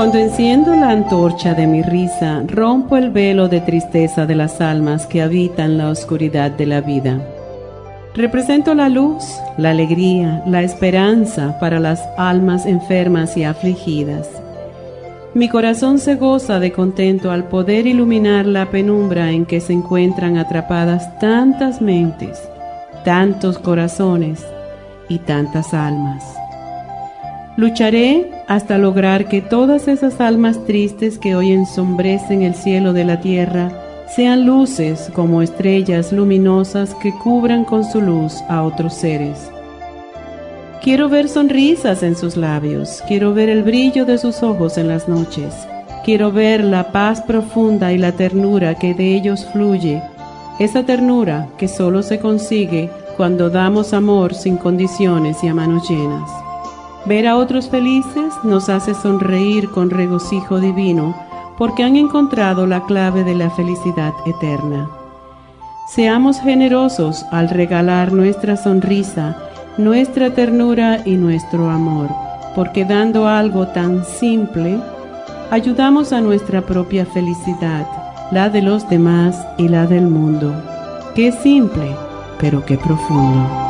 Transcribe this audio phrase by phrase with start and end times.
[0.00, 5.06] Cuando enciendo la antorcha de mi risa, rompo el velo de tristeza de las almas
[5.06, 7.20] que habitan la oscuridad de la vida.
[8.14, 9.22] Represento la luz,
[9.58, 14.26] la alegría, la esperanza para las almas enfermas y afligidas.
[15.34, 20.38] Mi corazón se goza de contento al poder iluminar la penumbra en que se encuentran
[20.38, 22.40] atrapadas tantas mentes,
[23.04, 24.46] tantos corazones
[25.10, 26.39] y tantas almas.
[27.60, 33.20] Lucharé hasta lograr que todas esas almas tristes que hoy ensombrecen el cielo de la
[33.20, 33.70] tierra
[34.16, 39.50] sean luces como estrellas luminosas que cubran con su luz a otros seres.
[40.82, 45.06] Quiero ver sonrisas en sus labios, quiero ver el brillo de sus ojos en las
[45.06, 45.52] noches,
[46.02, 50.02] quiero ver la paz profunda y la ternura que de ellos fluye,
[50.58, 56.49] esa ternura que solo se consigue cuando damos amor sin condiciones y a manos llenas.
[57.06, 61.14] Ver a otros felices nos hace sonreír con regocijo divino
[61.56, 64.88] porque han encontrado la clave de la felicidad eterna.
[65.88, 69.36] Seamos generosos al regalar nuestra sonrisa,
[69.76, 72.08] nuestra ternura y nuestro amor,
[72.54, 74.78] porque dando algo tan simple,
[75.50, 77.86] ayudamos a nuestra propia felicidad,
[78.30, 80.54] la de los demás y la del mundo.
[81.14, 81.94] Qué simple,
[82.38, 83.69] pero qué profundo.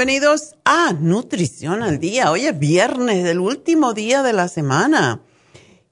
[0.00, 2.30] Bienvenidos a Nutrición al Día.
[2.30, 5.20] Hoy es viernes, el último día de la semana.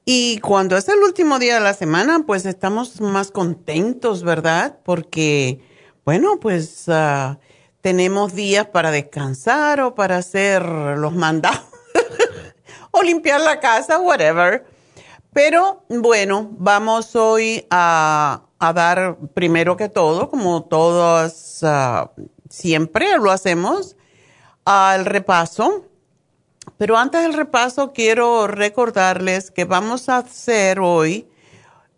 [0.06, 4.79] Y cuando es el último día de la semana, pues estamos más contentos, ¿verdad?
[4.82, 5.61] Porque,
[6.06, 7.38] bueno, pues ah,
[7.82, 11.67] tenemos días para descansar o para hacer los mandados
[12.93, 14.65] o limpiar la casa, whatever.
[15.35, 21.62] Pero bueno, vamos hoy a, dar primero que todo, como todas...
[21.62, 23.98] Uh, siempre lo hacemos
[24.69, 25.87] al repaso.
[26.76, 31.26] Pero antes del repaso quiero recordarles que vamos a hacer hoy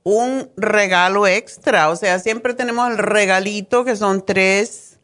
[0.05, 1.91] un regalo extra.
[1.91, 5.01] O sea, siempre tenemos el regalito que son tres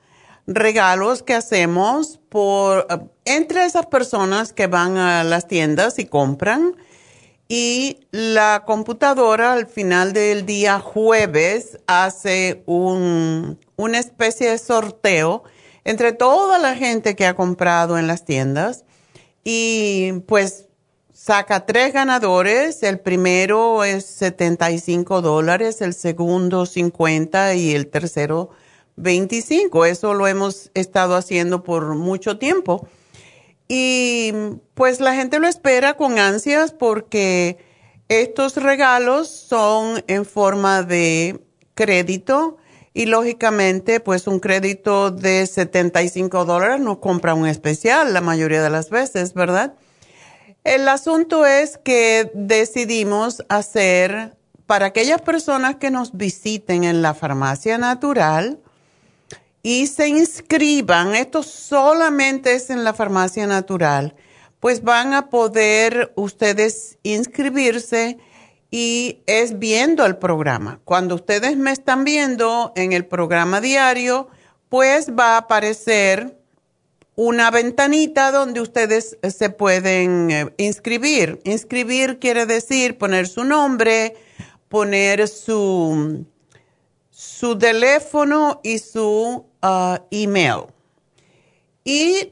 [0.47, 2.87] regalos que hacemos por
[3.25, 6.77] entre esas personas que van a las tiendas y compran.
[7.49, 15.45] y la computadora al final del día jueves hace un, una especie de sorteo
[15.87, 18.85] entre toda la gente que ha comprado en las tiendas
[19.45, 20.67] y pues
[21.13, 22.83] saca tres ganadores.
[22.83, 28.51] El primero es 75 dólares, el segundo 50 y el tercero
[28.97, 29.85] 25.
[29.85, 32.89] Eso lo hemos estado haciendo por mucho tiempo.
[33.69, 34.33] Y
[34.75, 37.59] pues la gente lo espera con ansias porque
[38.09, 41.41] estos regalos son en forma de
[41.77, 42.57] crédito
[42.97, 48.71] y lógicamente pues un crédito de 75 dólares no compra un especial la mayoría de
[48.71, 49.75] las veces, ¿verdad?
[50.65, 54.35] El asunto es que decidimos hacer
[54.65, 58.61] para aquellas personas que nos visiten en la farmacia natural,
[59.63, 64.15] y se inscriban, esto solamente es en la farmacia natural,
[64.61, 68.17] pues van a poder ustedes inscribirse
[68.71, 70.81] y es viendo el programa.
[70.85, 74.29] Cuando ustedes me están viendo en el programa diario,
[74.69, 76.39] pues va a aparecer
[77.15, 81.41] una ventanita donde ustedes se pueden eh, inscribir.
[81.45, 84.17] Inscribir quiere decir poner su nombre,
[84.69, 86.27] poner su,
[87.11, 90.67] su teléfono y su Uh, email.
[91.83, 92.31] Y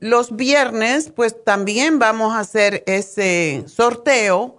[0.00, 4.56] los viernes, pues también vamos a hacer ese sorteo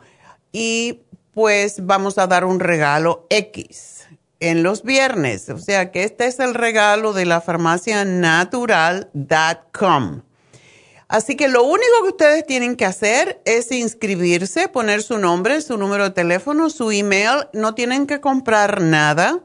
[0.53, 1.01] y
[1.33, 4.05] pues vamos a dar un regalo X
[4.39, 5.49] en los viernes.
[5.49, 9.11] O sea que este es el regalo de la farmacia natural.com.
[11.09, 15.77] Así que lo único que ustedes tienen que hacer es inscribirse, poner su nombre, su
[15.77, 17.47] número de teléfono, su email.
[17.53, 19.43] No tienen que comprar nada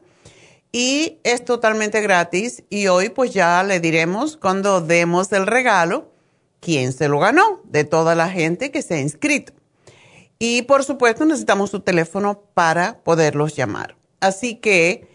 [0.72, 6.12] y es totalmente gratis y hoy pues ya le diremos cuando demos el regalo
[6.60, 9.57] quién se lo ganó de toda la gente que se ha inscrito.
[10.38, 13.96] Y por supuesto necesitamos su teléfono para poderlos llamar.
[14.20, 15.08] Así que,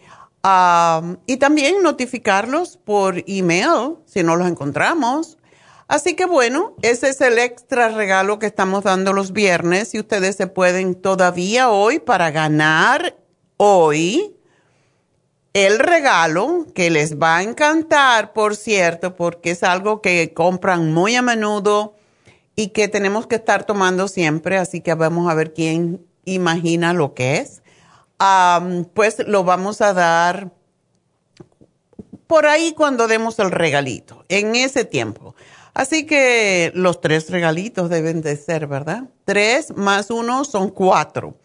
[1.26, 5.38] y también notificarlos por email si no los encontramos.
[5.88, 10.36] Así que bueno, ese es el extra regalo que estamos dando los viernes y ustedes
[10.36, 13.16] se pueden todavía hoy para ganar
[13.56, 14.34] hoy
[15.52, 21.14] el regalo que les va a encantar, por cierto, porque es algo que compran muy
[21.14, 21.94] a menudo
[22.56, 27.14] y que tenemos que estar tomando siempre, así que vamos a ver quién imagina lo
[27.14, 27.62] que es.
[28.94, 30.52] pues lo vamos a dar
[32.26, 35.34] por ahí cuando demos el regalito, en ese tiempo.
[35.74, 39.04] Así que los tres regalitos deben de ser, ¿verdad?
[39.24, 41.36] Tres más uno son cuatro.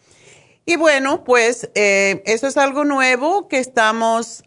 [0.64, 4.44] Y bueno, pues eh, eso es algo nuevo que estamos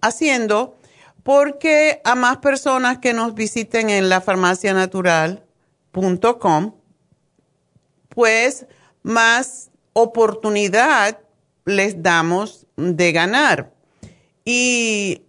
[0.00, 0.76] haciendo
[1.24, 4.20] porque a más personas que nos visiten en la
[5.92, 6.74] farmacianatural.com,
[8.08, 8.66] pues
[9.02, 11.18] más oportunidad
[11.64, 13.72] les damos de ganar.
[14.44, 15.22] Y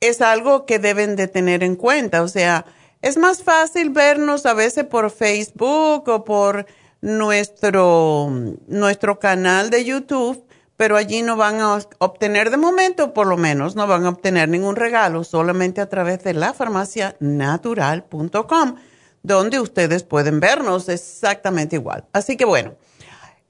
[0.00, 2.22] es algo que deben de tener en cuenta.
[2.22, 2.66] O sea,
[3.02, 6.64] es más fácil vernos a veces por Facebook o por
[7.00, 8.30] nuestro,
[8.66, 10.44] nuestro canal de YouTube,
[10.76, 14.48] pero allí no van a obtener de momento, por lo menos, no van a obtener
[14.48, 18.76] ningún regalo, solamente a través de la farmacianatural.com,
[19.26, 22.04] donde ustedes pueden vernos exactamente igual.
[22.12, 22.74] Así que bueno,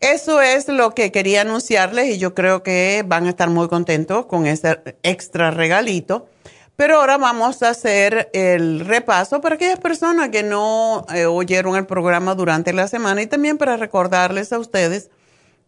[0.00, 4.26] eso es lo que quería anunciarles y yo creo que van a estar muy contentos
[4.26, 6.28] con ese extra regalito.
[6.76, 11.86] Pero ahora vamos a hacer el repaso para aquellas personas que no eh, oyeron el
[11.86, 15.10] programa durante la semana y también para recordarles a ustedes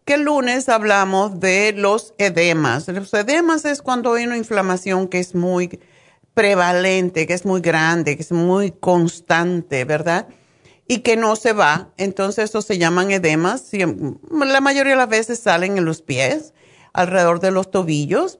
[0.05, 2.87] que el lunes hablamos de los edemas.
[2.87, 5.79] Los edemas es cuando hay una inflamación que es muy
[6.33, 10.27] prevalente, que es muy grande, que es muy constante, ¿verdad?
[10.87, 11.89] Y que no se va.
[11.97, 13.69] Entonces, eso se llaman edemas.
[14.31, 16.53] La mayoría de las veces salen en los pies,
[16.93, 18.39] alrededor de los tobillos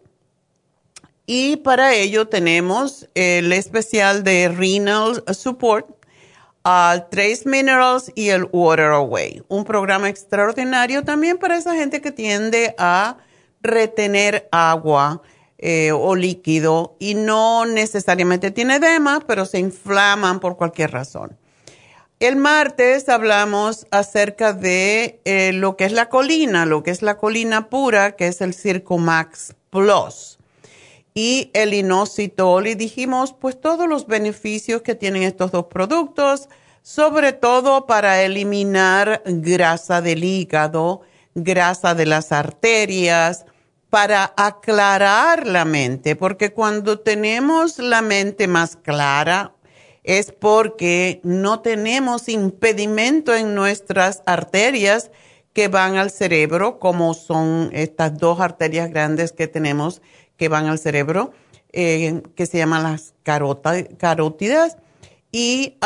[1.31, 5.87] y para ello tenemos el especial de Renal Support,
[6.65, 9.43] uh, Trace Minerals y el Water Away.
[9.47, 13.17] Un programa extraordinario también para esa gente que tiende a
[13.61, 15.21] retener agua
[15.59, 21.37] eh, o líquido y no necesariamente tiene edema, pero se inflaman por cualquier razón.
[22.19, 27.17] El martes hablamos acerca de eh, lo que es la colina, lo que es la
[27.17, 30.39] colina pura, que es el Circumax Plus
[31.13, 36.47] y el inositol y dijimos pues todos los beneficios que tienen estos dos productos,
[36.81, 41.01] sobre todo para eliminar grasa del hígado,
[41.35, 43.45] grasa de las arterias,
[43.89, 49.53] para aclarar la mente, porque cuando tenemos la mente más clara,
[50.03, 55.11] es porque no tenemos impedimento en nuestras arterias
[55.53, 60.01] que van al cerebro, como son estas dos arterias grandes que tenemos
[60.37, 61.31] que van al cerebro,
[61.73, 64.77] eh, que se llaman las carótidas.
[65.31, 65.77] Y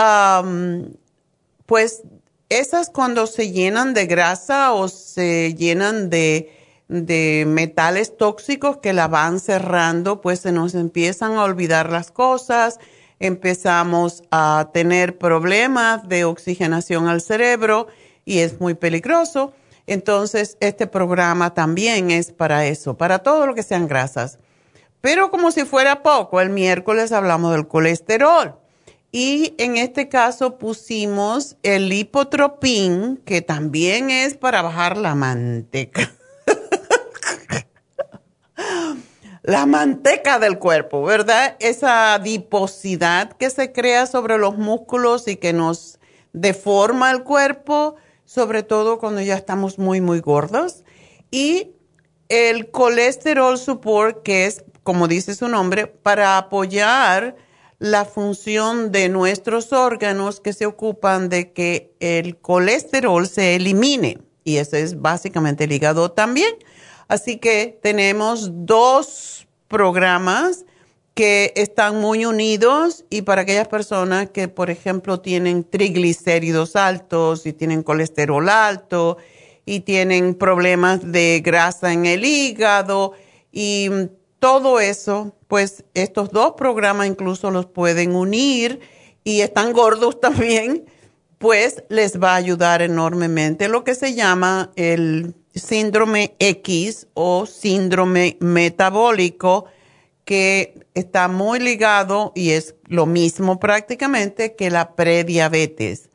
[1.66, 2.04] pues
[2.50, 9.08] esas cuando se llenan de grasa o se llenan de, de metales tóxicos que la
[9.08, 12.80] van cerrando, pues se nos empiezan a olvidar las cosas,
[13.20, 17.88] empezamos a tener problemas de oxigenación al cerebro
[18.26, 19.54] y es muy peligroso.
[19.88, 24.40] Entonces, este programa también es para eso, para todo lo que sean grasas.
[25.02, 28.56] Pero como si fuera poco, el miércoles hablamos del colesterol.
[29.12, 36.12] Y en este caso pusimos el hipotropín, que también es para bajar la manteca.
[39.44, 41.58] La manteca del cuerpo, ¿verdad?
[41.60, 46.00] Esa adiposidad que se crea sobre los músculos y que nos
[46.32, 50.84] deforma el cuerpo, sobre todo cuando ya estamos muy, muy gordos.
[51.30, 51.74] Y
[52.30, 57.36] el colesterol support, que es, como dice su nombre, para apoyar
[57.80, 64.20] la función de nuestros órganos que se ocupan de que el colesterol se elimine.
[64.46, 66.54] Y ese es básicamente el hígado también.
[67.08, 70.66] Así que tenemos dos programas
[71.14, 77.54] que están muy unidos y para aquellas personas que, por ejemplo, tienen triglicéridos altos y
[77.54, 79.18] tienen colesterol alto
[79.66, 83.14] y tienen problemas de grasa en el hígado
[83.52, 83.90] y
[84.40, 88.80] todo eso, pues estos dos programas incluso los pueden unir
[89.24, 90.86] y están gordos también,
[91.38, 98.38] pues les va a ayudar enormemente lo que se llama el síndrome X o síndrome
[98.40, 99.66] metabólico,
[100.26, 106.10] que está muy ligado y es lo mismo prácticamente que la prediabetes.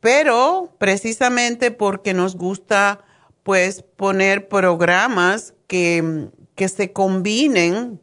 [0.00, 3.04] Pero precisamente porque nos gusta
[3.42, 8.00] pues poner programas que, que se combinen,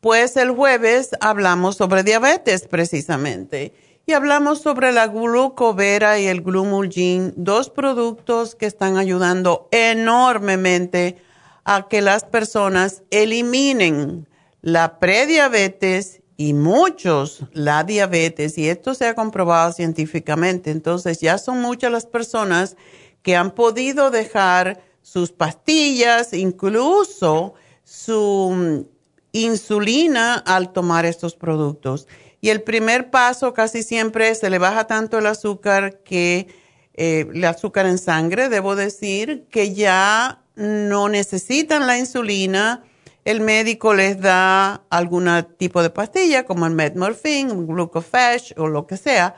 [0.00, 3.72] pues el jueves hablamos sobre diabetes precisamente
[4.06, 11.16] y hablamos sobre la glucovera y el glumulgin, dos productos que están ayudando enormemente
[11.64, 14.28] a que las personas eliminen
[14.62, 20.70] la prediabetes y muchos la diabetes, y esto se ha comprobado científicamente.
[20.70, 22.76] Entonces ya son muchas las personas
[23.22, 28.86] que han podido dejar sus pastillas, incluso su mm,
[29.32, 32.06] insulina al tomar estos productos.
[32.40, 36.48] Y el primer paso casi siempre se le baja tanto el azúcar que
[36.94, 42.84] eh, el azúcar en sangre, debo decir, que ya no necesitan la insulina.
[43.24, 45.28] El médico les da algún
[45.58, 49.34] tipo de pastilla como el Metmorphin, Glucofesh o lo que sea.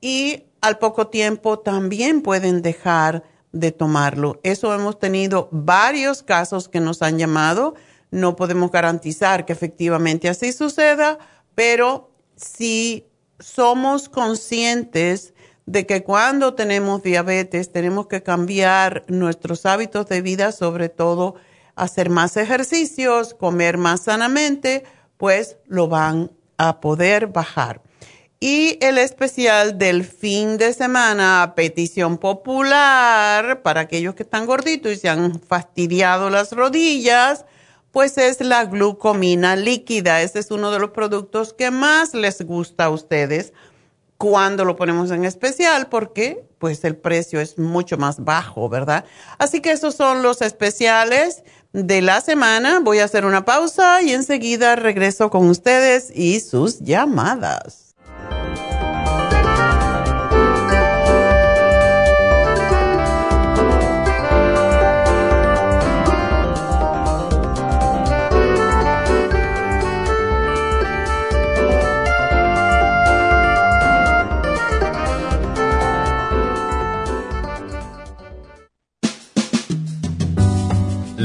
[0.00, 4.40] Y al poco tiempo también pueden dejar de tomarlo.
[4.42, 7.74] Eso hemos tenido varios casos que nos han llamado.
[8.10, 11.18] No podemos garantizar que efectivamente así suceda,
[11.54, 12.07] pero
[12.38, 13.06] si
[13.38, 15.34] somos conscientes
[15.66, 21.34] de que cuando tenemos diabetes tenemos que cambiar nuestros hábitos de vida, sobre todo
[21.76, 24.84] hacer más ejercicios, comer más sanamente,
[25.16, 27.82] pues lo van a poder bajar.
[28.40, 34.96] Y el especial del fin de semana petición popular para aquellos que están gorditos y
[34.96, 37.44] se han fastidiado las rodillas,
[37.92, 40.22] pues es la glucomina líquida.
[40.22, 43.52] Ese es uno de los productos que más les gusta a ustedes
[44.18, 49.04] cuando lo ponemos en especial porque pues el precio es mucho más bajo, ¿verdad?
[49.38, 52.80] Así que esos son los especiales de la semana.
[52.80, 57.87] Voy a hacer una pausa y enseguida regreso con ustedes y sus llamadas.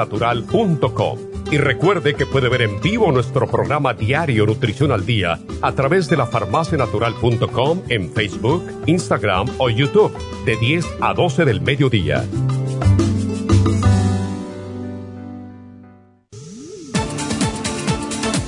[0.00, 1.18] natural.com.
[1.50, 6.08] Y recuerde que puede ver en vivo nuestro programa diario Nutrición al Día a través
[6.08, 12.24] de la farmacianatural.com en Facebook, Instagram o YouTube de 10 a 12 del mediodía.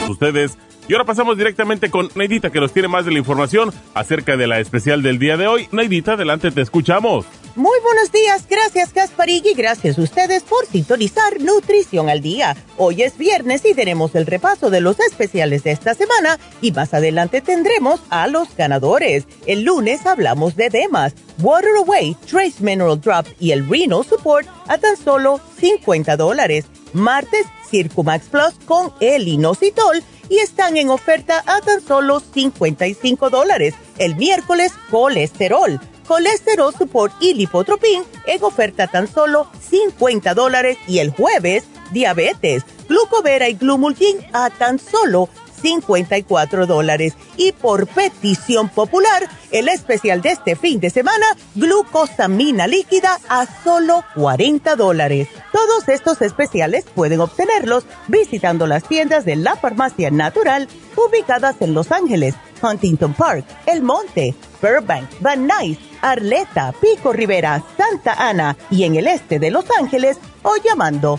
[0.09, 0.56] Ustedes.
[0.88, 4.47] Y ahora pasamos directamente con Neidita que nos tiene más de la información acerca de
[4.47, 5.68] la especial del día de hoy.
[5.71, 7.26] Neidita, adelante, te escuchamos.
[7.54, 12.56] Muy buenos días, gracias Gasparig y gracias a ustedes por sintonizar Nutrición al Día.
[12.78, 16.94] Hoy es viernes y tenemos el repaso de los especiales de esta semana y más
[16.94, 19.25] adelante tendremos a los ganadores.
[19.44, 24.78] El lunes hablamos de Demas, Water Away, Trace Mineral Drop y el Renal Support a
[24.78, 26.64] tan solo 50 dólares.
[26.94, 33.75] Martes, Circumax Plus con el inositol y están en oferta a tan solo 55 dólares.
[33.99, 35.78] El miércoles, colesterol
[36.12, 43.49] colesterol support y lipotropin en oferta tan solo 50 dólares y el jueves diabetes, glucovera
[43.49, 45.31] y glumulgin a tan solo
[45.62, 47.14] 54 dólares.
[47.37, 54.04] Y por petición popular, el especial de este fin de semana, glucosamina líquida a solo
[54.14, 55.28] 40 dólares.
[55.52, 61.92] Todos estos especiales pueden obtenerlos visitando las tiendas de la farmacia natural ubicadas en Los
[61.92, 68.96] Ángeles, Huntington Park, El Monte, Burbank, Van Nuys, Arleta, Pico Rivera, Santa Ana y en
[68.96, 71.18] el este de Los Ángeles o llamando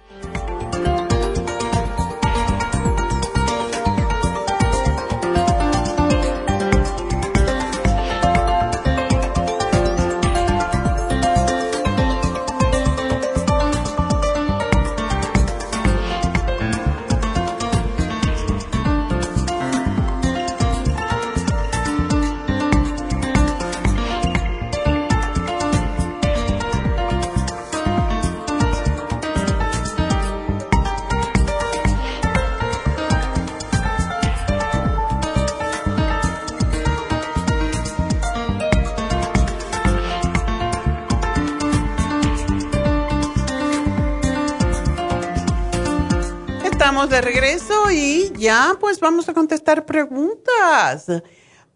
[47.21, 51.07] Regreso y ya pues vamos a contestar preguntas.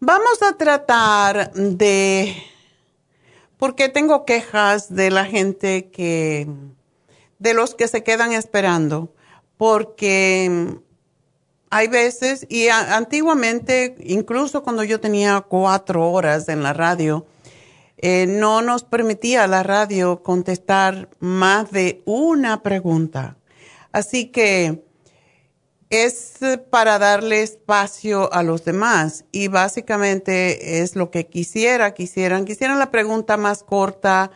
[0.00, 2.36] Vamos a tratar de
[3.56, 6.46] por qué tengo quejas de la gente que,
[7.38, 9.14] de los que se quedan esperando,
[9.56, 10.76] porque
[11.70, 17.26] hay veces, y antiguamente, incluso cuando yo tenía cuatro horas en la radio,
[17.98, 23.38] eh, no nos permitía la radio contestar más de una pregunta.
[23.92, 24.85] Así que
[25.90, 26.38] es
[26.70, 32.90] para darle espacio a los demás y básicamente es lo que quisiera, quisieran, quisieran la
[32.90, 34.30] pregunta más corta,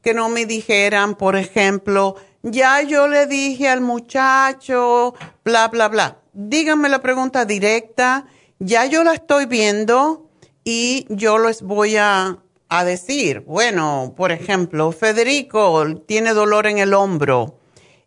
[0.00, 6.18] que no me dijeran, por ejemplo, ya yo le dije al muchacho, bla, bla, bla.
[6.32, 8.26] Díganme la pregunta directa,
[8.58, 10.28] ya yo la estoy viendo
[10.64, 12.38] y yo les voy a,
[12.68, 17.58] a decir, bueno, por ejemplo, Federico tiene dolor en el hombro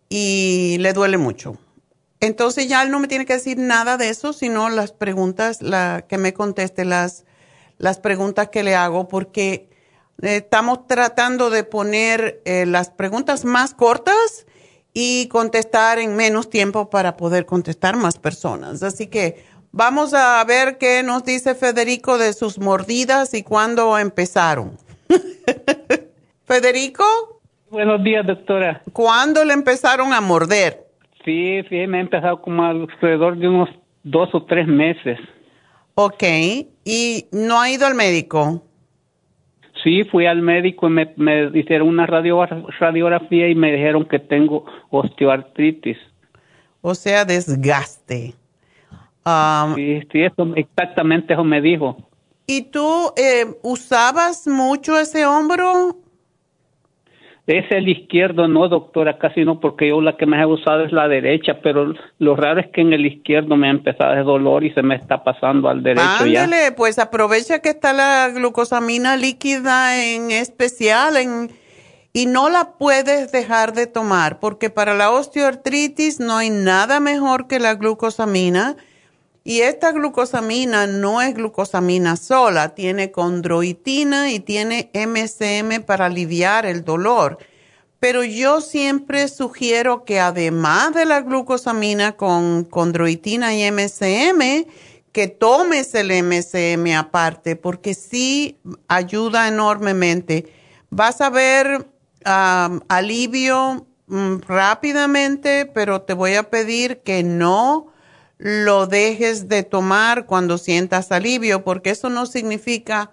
[0.10, 1.58] y le duele mucho
[2.20, 6.06] entonces ya él no me tiene que decir nada de eso, sino las preguntas, la,
[6.08, 7.26] que me conteste las,
[7.78, 9.70] las preguntas que le hago, porque
[10.22, 14.46] eh, estamos tratando de poner eh, las preguntas más cortas
[14.94, 18.82] y contestar en menos tiempo para poder contestar más personas.
[18.82, 24.78] Así que vamos a ver qué nos dice Federico de sus mordidas y cuándo empezaron.
[26.46, 27.04] Federico.
[27.70, 28.82] Buenos días, doctora.
[28.94, 30.85] ¿Cuándo le empezaron a morder?
[31.26, 33.70] Sí, sí, me he empezado como alrededor de unos
[34.04, 35.20] dos o tres meses.
[35.96, 36.24] Ok,
[36.84, 38.64] ¿y no ha ido al médico?
[39.84, 45.98] Sí, fui al médico y me, hicieron una radiografía y me dijeron que tengo osteoartritis.
[46.82, 48.34] O sea, desgaste.
[49.76, 51.98] sí, sí, eso, exactamente eso me dijo.
[52.48, 55.98] ¿Y tú eh, usabas mucho ese hombro
[57.48, 60.92] es el izquierdo, no, doctora, casi no, porque yo la que me he usado es
[60.92, 64.64] la derecha, pero lo raro es que en el izquierdo me ha empezado el dolor
[64.64, 70.04] y se me está pasando al derecho Ándale, pues aprovecha que está la glucosamina líquida
[70.04, 71.52] en especial en,
[72.14, 77.48] y no la puedes dejar de tomar, porque para la osteoartritis no hay nada mejor
[77.48, 78.76] que la glucosamina.
[79.48, 86.84] Y esta glucosamina no es glucosamina sola, tiene condroitina y tiene MSM para aliviar el
[86.84, 87.38] dolor.
[88.00, 94.66] Pero yo siempre sugiero que además de la glucosamina con condroitina y MSM,
[95.12, 100.52] que tomes el MSM aparte, porque sí ayuda enormemente.
[100.90, 101.88] Vas a ver
[102.24, 107.94] alivio mm, rápidamente, pero te voy a pedir que no
[108.38, 113.12] lo dejes de tomar cuando sientas alivio, porque eso no significa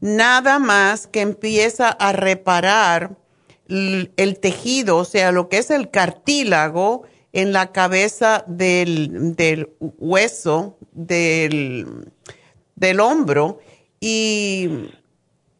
[0.00, 3.16] nada más que empieza a reparar
[3.68, 7.02] el tejido, o sea, lo que es el cartílago
[7.32, 12.10] en la cabeza del, hueso del,
[12.74, 13.58] del, hombro
[14.00, 14.90] y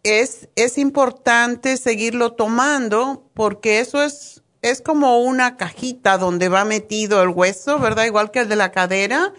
[0.02, 7.22] es, es importante seguirlo tomando porque eso es es como una cajita donde va metido
[7.22, 8.04] el hueso, ¿verdad?
[8.04, 9.32] Igual que el de la cadera,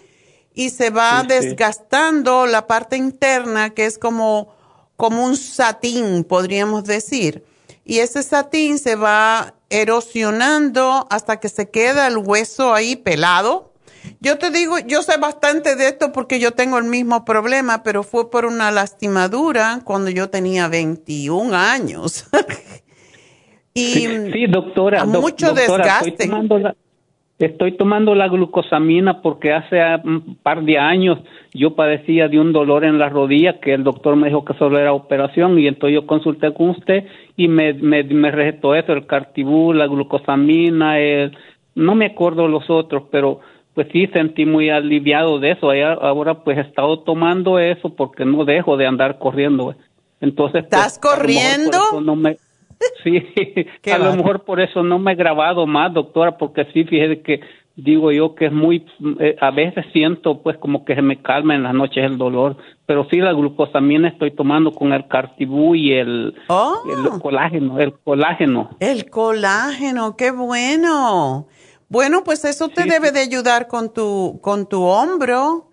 [0.54, 4.54] y se va desgastando la parte interna, que es como,
[4.96, 7.44] como un satín, podríamos decir.
[7.84, 13.72] Y ese satín se va erosionando hasta que se queda el hueso ahí pelado.
[14.20, 18.02] Yo te digo, yo sé bastante de esto porque yo tengo el mismo problema, pero
[18.02, 22.24] fue por una lastimadura cuando yo tenía 21 años.
[23.74, 25.04] sí, doctora.
[25.04, 26.28] Mucho desgaste.
[27.40, 31.18] Estoy tomando, la, glucosamina porque hace un par de años
[31.54, 34.78] yo padecía de un dolor en la rodilla que el doctor me dijo que solo
[34.78, 37.06] era operación y entonces yo consulté con usted
[37.38, 41.34] y me, me, me recetó eso, el cartibú, la glucosamina, el,
[41.74, 43.40] no me acuerdo los otros, pero
[43.72, 45.70] pues sí sentí muy aliviado de eso.
[45.70, 49.74] Ahora pues he estado tomando eso porque no dejo de andar corriendo.
[50.20, 51.78] Entonces, pues, ¿estás corriendo?
[52.02, 52.36] No me,
[53.04, 53.22] Sí,
[53.92, 57.40] a lo mejor por eso no me he grabado más, doctora, porque sí, fíjese que
[57.76, 58.84] digo yo que es muy,
[59.20, 62.56] eh, a veces siento pues como que se me calma en las noches el dolor,
[62.86, 66.82] pero sí la glucosamina estoy tomando con el cartibú y el, oh.
[66.88, 68.70] el colágeno, el colágeno.
[68.80, 71.46] El colágeno, qué bueno.
[71.88, 75.69] Bueno, pues eso te debe de ayudar con tu, con tu hombro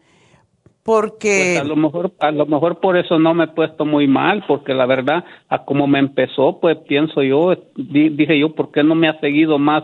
[0.88, 4.08] porque pues a lo mejor a lo mejor por eso no me he puesto muy
[4.08, 8.84] mal porque la verdad a como me empezó pues pienso yo dije yo por qué
[8.84, 9.84] no me ha seguido más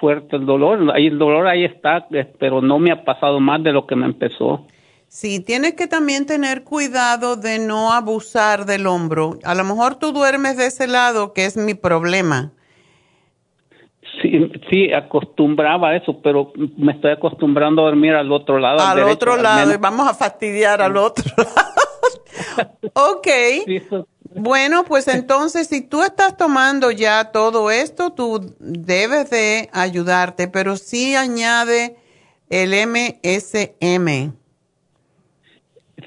[0.00, 3.62] fuerte el dolor ahí el dolor ahí está eh, pero no me ha pasado más
[3.62, 4.64] de lo que me empezó
[5.10, 9.38] Sí, tienes que también tener cuidado de no abusar del hombro.
[9.42, 12.52] A lo mejor tú duermes de ese lado, que es mi problema.
[14.22, 18.80] Sí, sí, acostumbraba a eso, pero me estoy acostumbrando a dormir al otro lado.
[18.80, 22.72] Al, otro lado, y vamos a fastidiar al otro lado.
[23.12, 23.28] ok.
[24.34, 30.76] bueno, pues entonces, si tú estás tomando ya todo esto, tú debes de ayudarte, pero
[30.76, 31.96] sí añade
[32.50, 34.32] el MSM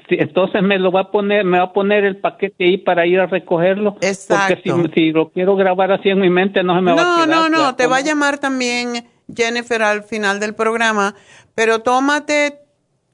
[0.08, 3.20] entonces me lo va a poner, me va a poner el paquete ahí para ir
[3.20, 3.96] a recogerlo.
[4.00, 4.76] Exacto.
[4.76, 7.28] Porque si, lo quiero grabar así en mi mente no se me va a quedar.
[7.28, 11.14] No, no, no, te va a llamar también Jennifer al final del programa,
[11.54, 12.58] pero tómate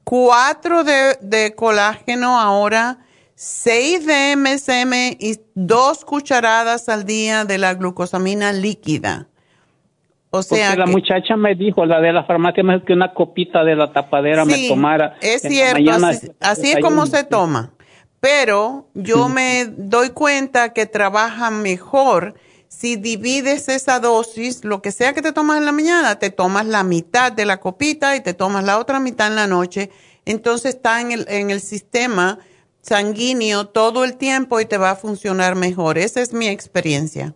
[0.04, 2.98] cuatro de, de colágeno ahora,
[3.34, 9.28] seis de MSM y dos cucharadas al día de la glucosamina líquida.
[10.30, 13.14] O sea, Porque la muchacha me dijo, la de la farmacia, me dijo que una
[13.14, 15.16] copita de la tapadera me tomara.
[15.22, 15.90] Es cierto,
[16.40, 17.72] así, es como se toma.
[18.20, 22.34] Pero yo me doy cuenta que trabaja mejor
[22.68, 26.66] si divides esa dosis, lo que sea que te tomas en la mañana, te tomas
[26.66, 29.90] la mitad de la copita y te tomas la otra mitad en la noche.
[30.26, 32.38] Entonces está en el, en el sistema
[32.82, 35.96] sanguíneo todo el tiempo y te va a funcionar mejor.
[35.96, 37.34] Esa es mi experiencia.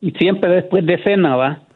[0.00, 1.67] Y siempre después de cena, ¿va?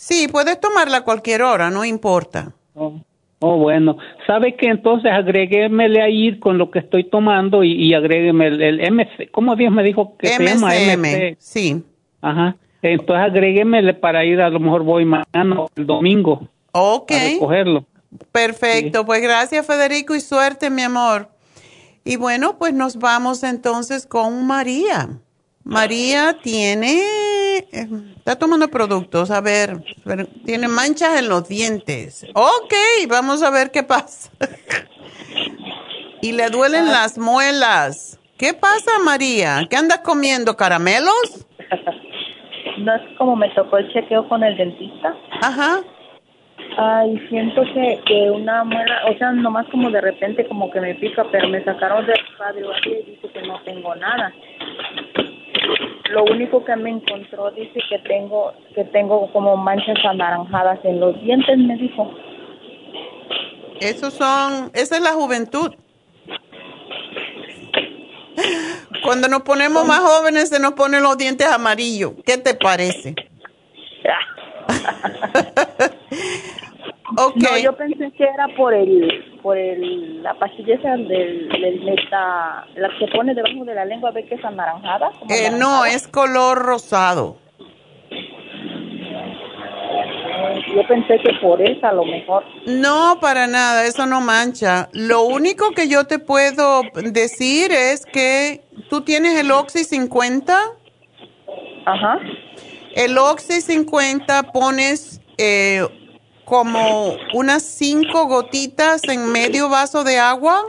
[0.00, 2.54] Sí, puedes tomarla a cualquier hora, no importa.
[2.74, 3.02] Oh,
[3.40, 3.98] oh bueno.
[4.26, 8.92] ¿Sabe que entonces agréguemele ahí con lo que estoy tomando y, y agrégueme el, el
[8.92, 9.30] MC?
[9.30, 11.36] ¿Cómo Dios me dijo que se llama MC?
[11.38, 11.84] Sí.
[12.22, 12.56] Ajá.
[12.80, 16.48] Entonces agréguemele para ir, a lo mejor voy mañana o el domingo.
[16.72, 17.12] Ok.
[17.12, 17.84] A recogerlo.
[18.32, 21.28] Perfecto, pues gracias Federico y suerte, mi amor.
[22.06, 25.10] Y bueno, pues nos vamos entonces con María.
[25.62, 27.02] María tiene,
[27.70, 29.82] está tomando productos, a ver,
[30.44, 32.26] tiene manchas en los dientes.
[32.34, 32.74] Ok,
[33.08, 34.30] vamos a ver qué pasa.
[36.22, 38.18] y le duelen las muelas.
[38.38, 39.66] ¿Qué pasa, María?
[39.68, 40.56] ¿Qué andas comiendo?
[40.56, 41.46] ¿Caramelos?
[42.78, 45.14] No es como me tocó el chequeo con el dentista.
[45.42, 45.80] Ajá.
[46.78, 50.94] Ay, siento que, que una muela, o sea, nomás como de repente como que me
[50.94, 54.32] pica, pero me sacaron del radiografía y dice que no tengo nada.
[56.10, 61.20] Lo único que me encontró dice que tengo que tengo como manchas anaranjadas en los
[61.22, 62.10] dientes, me dijo.
[63.80, 65.72] Esos son, esa es la juventud.
[69.02, 72.12] Cuando nos ponemos más jóvenes se nos ponen los dientes amarillos.
[72.26, 73.14] ¿Qué te parece?
[77.16, 77.36] ok.
[77.36, 82.66] No, yo pensé que era por el por el la pastilla esa del, del meta,
[82.76, 85.10] la que pone debajo de la lengua, ve que es anaranjada.
[85.18, 87.38] como Eh, no, es color rosado.
[90.74, 92.44] Yo pensé que por esa a lo mejor.
[92.66, 94.88] No, para nada, eso no mancha.
[94.92, 100.58] Lo único que yo te puedo decir es que tú tienes el Oxy 50.
[101.86, 102.18] Ajá.
[102.94, 105.86] El Oxy 50 pones eh,
[106.50, 110.64] como unas cinco gotitas en medio vaso de agua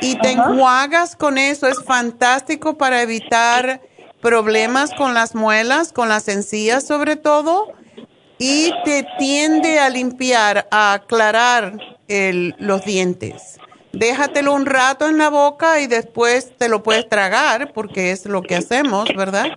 [0.00, 1.68] y te enjuagas con eso.
[1.68, 3.80] Es fantástico para evitar
[4.20, 7.68] problemas con las muelas, con las encías sobre todo.
[8.40, 13.58] Y te tiende a limpiar, a aclarar el- los dientes.
[13.92, 18.42] Déjatelo un rato en la boca y después te lo puedes tragar, porque es lo
[18.42, 19.52] que hacemos, ¿verdad?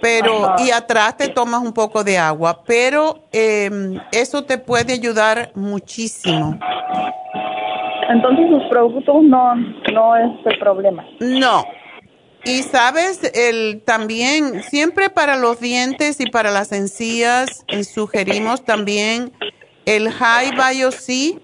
[0.00, 5.50] Pero, y atrás te tomas un poco de agua, pero eh, eso te puede ayudar
[5.54, 6.58] muchísimo.
[8.08, 9.54] Entonces sus productos no
[9.92, 11.04] no es el problema.
[11.20, 11.64] No.
[12.44, 19.32] Y sabes, el también, siempre para los dientes y para las encías, eh, sugerimos también
[19.84, 21.38] el High Bio C,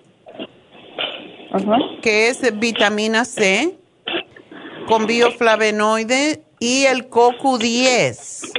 [2.00, 3.76] que es vitamina C,
[4.86, 8.52] con bioflavonoide, y el CoQ10.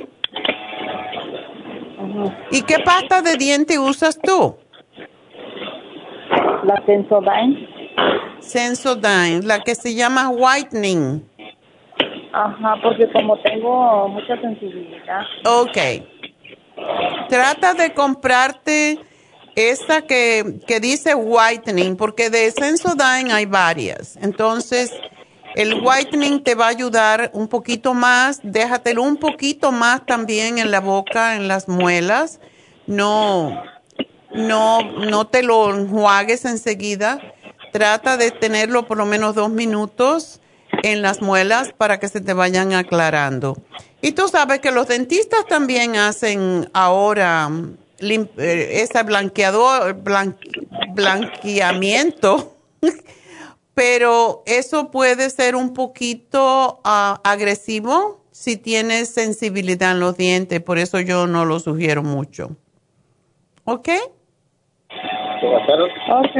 [2.51, 4.55] ¿Y qué pasta de diente usas tú?
[6.63, 7.67] La Sensodyne.
[8.39, 11.27] Sensodyne, la que se llama whitening.
[12.31, 15.21] Ajá, porque como tengo mucha sensibilidad.
[15.43, 15.77] Ok.
[17.27, 18.99] Trata de comprarte
[19.55, 24.15] esta que, que dice whitening, porque de Sensodyne hay varias.
[24.17, 24.93] Entonces,
[25.55, 28.39] el whitening te va a ayudar un poquito más.
[28.43, 32.39] Déjatelo un poquito más también en la boca, en las muelas.
[32.87, 33.63] No,
[34.33, 37.19] no, no te lo enjuagues enseguida.
[37.71, 40.39] Trata de tenerlo por lo menos dos minutos
[40.83, 43.57] en las muelas para que se te vayan aclarando.
[44.01, 47.49] Y tú sabes que los dentistas también hacen ahora
[47.99, 50.37] eh, ese blanqueador, blan-
[50.93, 52.55] blanqueamiento,
[53.75, 60.77] pero eso puede ser un poquito ah, agresivo si tienes sensibilidad en los dientes, por
[60.77, 62.55] eso yo no lo sugiero mucho.
[63.65, 63.89] ¿Ok?
[66.09, 66.35] Ok.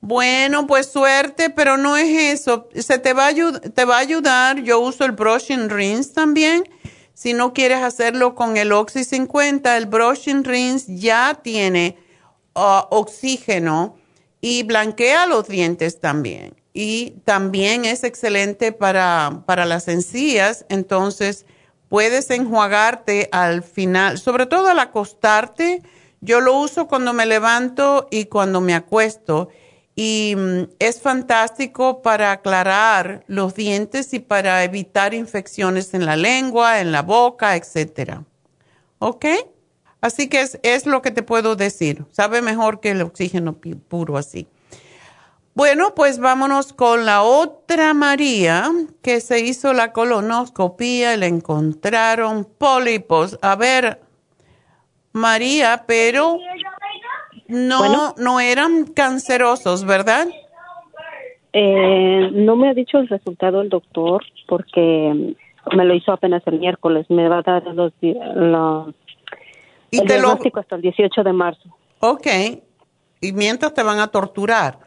[0.00, 2.68] Bueno, pues suerte, pero no es eso.
[2.74, 4.62] Se te va a, te va a ayudar.
[4.62, 6.64] Yo uso el brushing rinse también.
[7.14, 11.96] Si no quieres hacerlo con el Oxy 50, el brushing rinse ya tiene
[12.54, 13.96] ah, oxígeno
[14.42, 16.54] y blanquea los dientes también.
[16.74, 20.66] Y también es excelente para, para las encías.
[20.68, 21.46] Entonces,
[21.88, 25.82] puedes enjuagarte al final, sobre todo al acostarte.
[26.20, 29.48] Yo lo uso cuando me levanto y cuando me acuesto.
[29.94, 36.80] Y mm, es fantástico para aclarar los dientes y para evitar infecciones en la lengua,
[36.80, 38.24] en la boca, etcétera.
[38.98, 39.26] ¿Ok?
[40.02, 42.04] Así que es, es lo que te puedo decir.
[42.10, 43.54] Sabe mejor que el oxígeno
[43.88, 44.46] puro así.
[45.54, 48.64] Bueno, pues vámonos con la otra María
[49.02, 53.38] que se hizo la colonoscopía y le encontraron pólipos.
[53.42, 54.00] A ver,
[55.12, 56.38] María, pero
[57.48, 60.26] no, no eran cancerosos, ¿verdad?
[61.52, 65.34] Eh, no me ha dicho el resultado el doctor porque
[65.76, 67.06] me lo hizo apenas el miércoles.
[67.10, 68.86] Me va a dar los, la-
[69.92, 71.76] Y el te lo- diagnóstico hasta el 18 de marzo.
[72.00, 72.26] Ok.
[73.20, 74.80] Y mientras te van a torturar.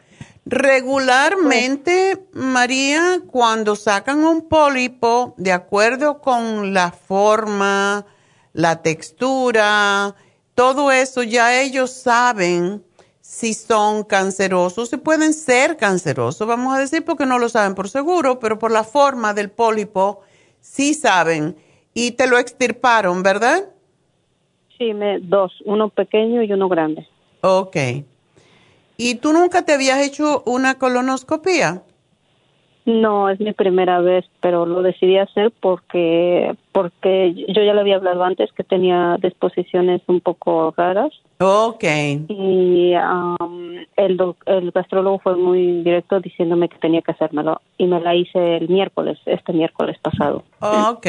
[0.44, 8.04] Regularmente, María, cuando sacan un pólipo, de acuerdo con la forma,
[8.52, 10.14] la textura
[10.54, 12.82] todo eso ya ellos saben
[13.20, 17.90] si son cancerosos, si pueden ser cancerosos, vamos a decir, porque no lo saben por
[17.90, 20.20] seguro, pero por la forma del pólipo,
[20.60, 21.56] sí saben.
[21.92, 23.68] Y te lo extirparon, ¿verdad?
[24.78, 27.06] Sí, me, dos, uno pequeño y uno grande.
[27.40, 27.76] Ok.
[28.98, 31.82] ¿Y tú nunca te habías hecho una colonoscopia?
[32.86, 37.96] No, es mi primera vez, pero lo decidí hacer porque porque yo ya le había
[37.96, 41.12] hablado antes que tenía disposiciones un poco raras.
[41.40, 41.82] Ok.
[42.28, 48.00] Y um, el, el gastrólogo fue muy directo diciéndome que tenía que hacérmelo y me
[48.00, 50.44] la hice el miércoles, este miércoles pasado.
[50.60, 51.06] Ok.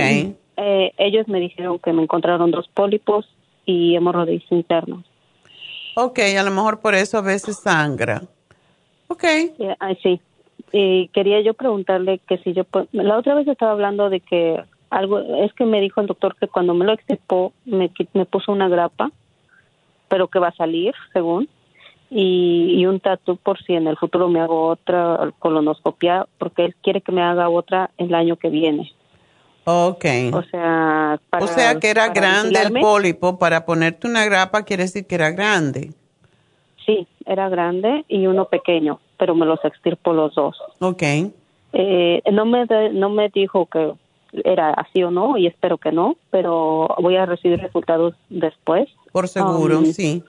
[0.60, 3.28] Eh, ellos me dijeron que me encontraron dos pólipos
[3.68, 5.04] y hemorroides internos.
[5.96, 8.24] Ok, a lo mejor por eso a veces sangra.
[9.10, 9.24] Ok.
[10.02, 10.20] sí.
[10.72, 12.66] Y quería yo preguntarle que si yo...
[12.92, 15.20] La otra vez estaba hablando de que algo...
[15.20, 18.70] Es que me dijo el doctor que cuando me lo extirpó me, me puso una
[18.70, 19.12] grapa,
[20.08, 21.50] pero que va a salir, según.
[22.10, 26.76] Y, y un tatu por si en el futuro me hago otra colonoscopia, porque él
[26.82, 28.94] quiere que me haga otra el año que viene.
[29.70, 30.06] Ok.
[30.32, 33.38] O sea, para, o sea que era grande el pólipo.
[33.38, 35.92] Para ponerte una grapa quiere decir que era grande.
[36.86, 40.56] Sí, era grande y uno pequeño, pero me los extirpo los dos.
[40.80, 41.04] Ok.
[41.74, 43.92] Eh, no, me no me dijo que
[44.46, 48.88] era así o no, y espero que no, pero voy a recibir resultados después.
[49.12, 50.24] Por seguro, um, sí.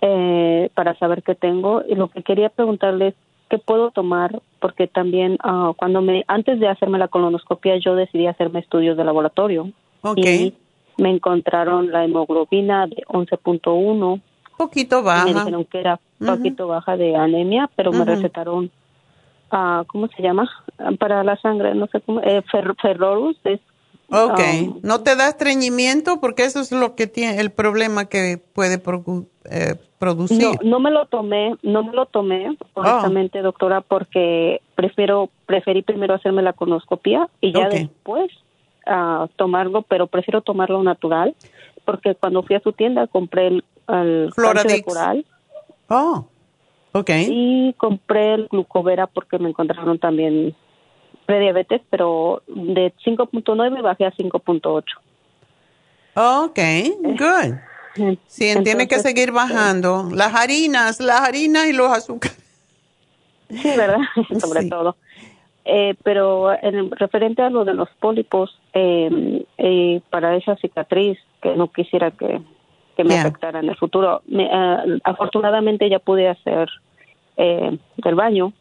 [0.00, 1.82] Eh, para saber qué tengo.
[1.88, 3.14] Y lo que quería preguntarles
[3.50, 8.26] qué puedo tomar, porque también ah, cuando me, antes de hacerme la colonoscopia, yo decidí
[8.26, 9.70] hacerme estudios de laboratorio.
[10.02, 10.18] Ok.
[10.18, 10.54] Y
[10.96, 14.22] me encontraron la hemoglobina de 11.1.
[14.56, 15.24] Poquito baja.
[15.24, 18.70] me dijeron que era poquito baja de anemia, pero me recetaron,
[19.52, 20.48] uh, ¿cómo se llama?
[20.98, 22.42] Para la sangre, no sé cómo, eh,
[22.80, 23.36] ferrorus.
[23.44, 23.60] Es,
[24.10, 24.40] ok.
[24.60, 26.20] Um, ¿No te da estreñimiento?
[26.20, 28.82] Porque eso es lo que tiene, el problema que puede
[29.50, 30.42] eh, producir.
[30.42, 36.14] No, no me lo tomé, no me lo tomé, honestamente, doctora, porque prefiero, preferí primero
[36.14, 38.30] hacerme la conoscopia y ya después
[38.86, 41.34] uh, tomarlo, pero prefiero tomarlo natural,
[41.84, 44.30] porque cuando fui a su tienda compré el, el
[44.66, 45.26] de coral.
[45.88, 46.26] Oh,
[46.92, 47.10] ok.
[47.28, 50.54] Y compré el glucovera porque me encontraron también
[51.30, 54.82] prediabetes, pero de 5.9 bajé a 5.8.
[56.16, 56.58] Ok,
[57.16, 57.54] good.
[58.26, 60.08] Sí, tiene que seguir bajando.
[60.12, 62.36] Las harinas, las harinas y los azúcares.
[63.48, 64.00] Sí, ¿verdad?
[64.40, 64.96] Sobre todo.
[65.64, 71.54] Eh, pero en referente a lo de los pólipos, eh, eh, para esa cicatriz, que
[71.54, 72.40] no quisiera que,
[72.96, 74.50] que me afectara en el futuro, me,
[75.04, 76.68] afortunadamente ya pude hacer
[77.36, 78.52] el baño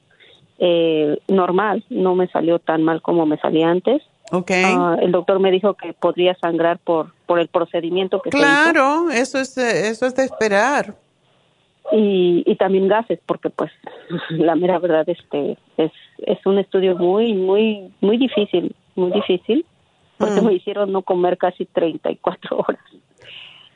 [1.28, 4.02] normal, no me salió tan mal como me salía antes.
[4.32, 4.63] Okay.
[4.65, 9.13] Ah, el doctor me dijo que podría sangrar por por el procedimiento que claro, se
[9.15, 9.22] hizo.
[9.24, 10.95] eso es eso es de esperar.
[11.91, 13.72] Y, y también gases porque pues
[14.30, 19.65] la mera verdad este es es un estudio muy muy muy difícil, muy difícil
[20.17, 20.45] porque Mm.
[20.45, 22.82] me hicieron no comer casi 34 horas.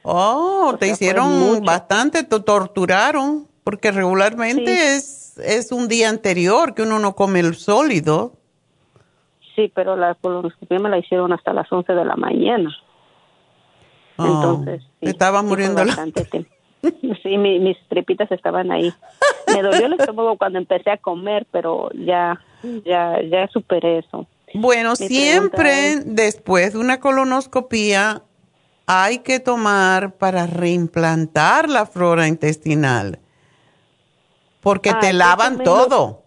[0.04, 4.82] Oh, te sea, fue hicieron bastante, te torturaron, porque regularmente Sí.
[4.98, 8.34] es, es un día anterior que uno no come el sólido.
[9.56, 12.76] Sí, pero la colonoscopia me la hicieron hasta las 11 de la mañana.
[14.17, 15.84] Oh, Entonces, sí, fue muriendo.
[15.84, 16.08] la-.
[17.24, 18.91] Sí, mi- mis tripitas estaban ahí.
[19.48, 22.41] Me dolió el estómago cuando empecé a comer, pero ya,
[22.84, 24.28] ya, ya superé eso.
[24.54, 28.24] Bueno, Mi siempre después de una colonoscopía
[28.86, 33.19] hay que tomar para reimplantar la flora intestinal,
[34.63, 36.23] porque Ah, te lavan todo.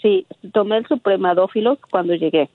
[0.00, 2.50] Sí, tomé el supremadófilos cuando llegué.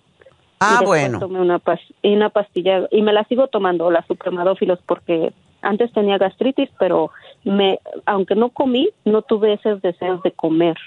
[0.59, 1.19] Ah, y bueno.
[1.19, 5.91] Tomé una, pas- y una pastilla y me la sigo tomando, la supremadófilos, porque antes
[5.93, 7.11] tenía gastritis, pero
[7.43, 10.77] me, aunque no comí, no tuve esos deseos de comer,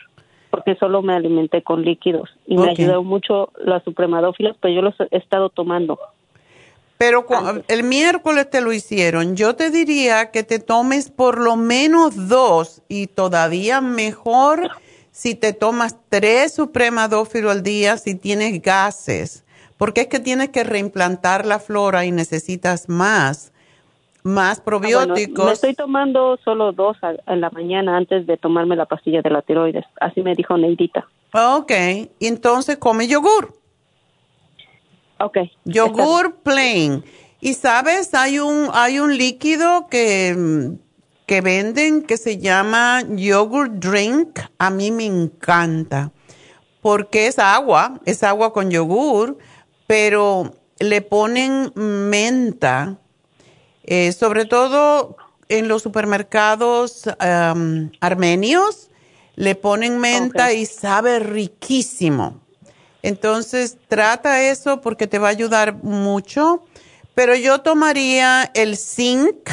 [0.50, 4.94] porque solo me alimenté con líquidos y me ayudó mucho la supremadófilos, pero yo los
[5.00, 5.98] he estado tomando.
[7.02, 7.26] Pero
[7.66, 9.34] el miércoles te lo hicieron.
[9.34, 14.70] Yo te diría que te tomes por lo menos dos y todavía mejor
[15.10, 19.44] si te tomas tres supremadófilo al día si tienes gases,
[19.78, 23.52] porque es que tienes que reimplantar la flora y necesitas más,
[24.22, 25.44] más Ah, bueno, probióticos.
[25.44, 29.30] me estoy tomando solo dos a- en la mañana antes de tomarme la pastilla de
[29.30, 31.08] la tiroides, así me dijo Neidita.
[31.34, 31.72] Ok,
[32.20, 33.54] entonces come yogur.
[35.22, 35.38] Ok.
[35.64, 37.04] Yogur plain.
[37.40, 40.76] Y sabes, hay un, hay un líquido que,
[41.26, 44.40] que venden que se llama yogurt drink.
[44.58, 46.12] A mí me encanta.
[46.80, 49.38] Porque es agua, es agua con yogur,
[49.86, 52.98] pero le ponen menta,
[53.84, 55.16] eh, sobre todo
[55.48, 58.90] en los supermercados um, armenios,
[59.36, 62.41] le ponen menta y sabe riquísimo.
[63.02, 66.64] Entonces, trata eso porque te va a ayudar mucho.
[67.14, 69.50] Pero yo tomaría el zinc.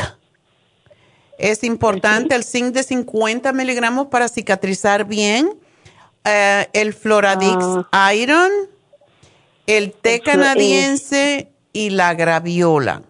[1.38, 5.58] Es importante el zinc de 50 miligramos para cicatrizar bien.
[6.26, 8.14] Eh, el Floradix Ah.
[8.14, 8.52] Iron,
[9.66, 13.04] el té canadiense y la graviola.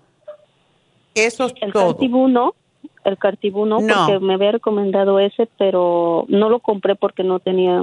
[1.15, 1.97] Eso es El todo.
[3.05, 4.05] El Cartibuno, No.
[4.07, 7.81] porque me había recomendado ese, pero no lo compré porque no tenía.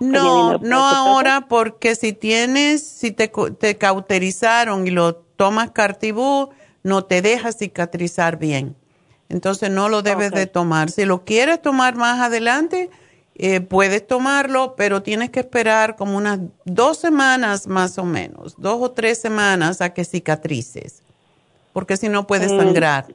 [0.00, 6.50] No, no ahora porque si tienes, si te, te cauterizaron y lo tomas cartibú,
[6.82, 8.74] no te deja cicatrizar bien.
[9.28, 10.90] Entonces no lo debes de tomar.
[10.90, 12.90] Si lo quieres tomar más adelante,
[13.36, 18.78] eh, puedes tomarlo, pero tienes que esperar como unas dos semanas más o menos, dos
[18.82, 21.02] o tres semanas a que cicatrices,
[21.72, 23.06] porque si no puedes Eh, sangrar.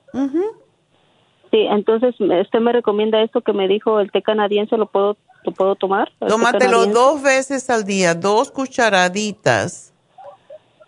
[1.55, 5.53] Sí, entonces usted me recomienda esto que me dijo el té canadiense, ¿lo puedo, lo
[5.53, 6.09] puedo tomar?
[6.19, 9.93] ¿El té Tómatelo dos veces al día, dos cucharaditas.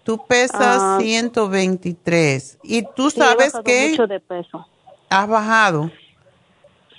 [0.04, 0.98] Tú pesas Ah.
[1.02, 4.68] 123 y tú Sí, he sabes bajado que mucho de peso.
[5.10, 5.90] has bajado.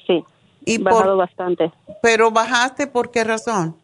[0.07, 0.25] Sí,
[0.65, 1.71] Y he bajado por, bastante.
[2.01, 3.77] pero bajaste por qué razón?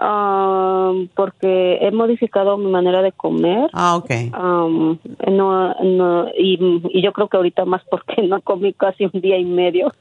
[0.00, 3.68] Ah, porque he modificado mi manera de comer.
[3.72, 4.10] Ah, ok.
[4.32, 6.58] No, no, y,
[6.90, 9.92] y yo creo que ahorita más porque no comí casi un día y medio.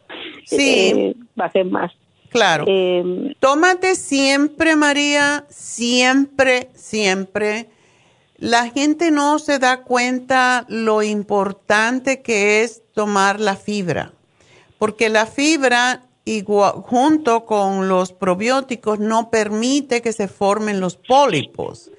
[0.46, 0.92] Sí.
[0.96, 1.92] Eh, bajé más.
[2.30, 2.66] Claro.
[2.68, 7.68] Eh, Tómate siempre, María, siempre, siempre.
[8.38, 14.12] La gente no se da cuenta lo importante que es tomar la fibra,
[14.78, 21.90] porque la fibra igua- junto con los probióticos no permite que se formen los pólipos,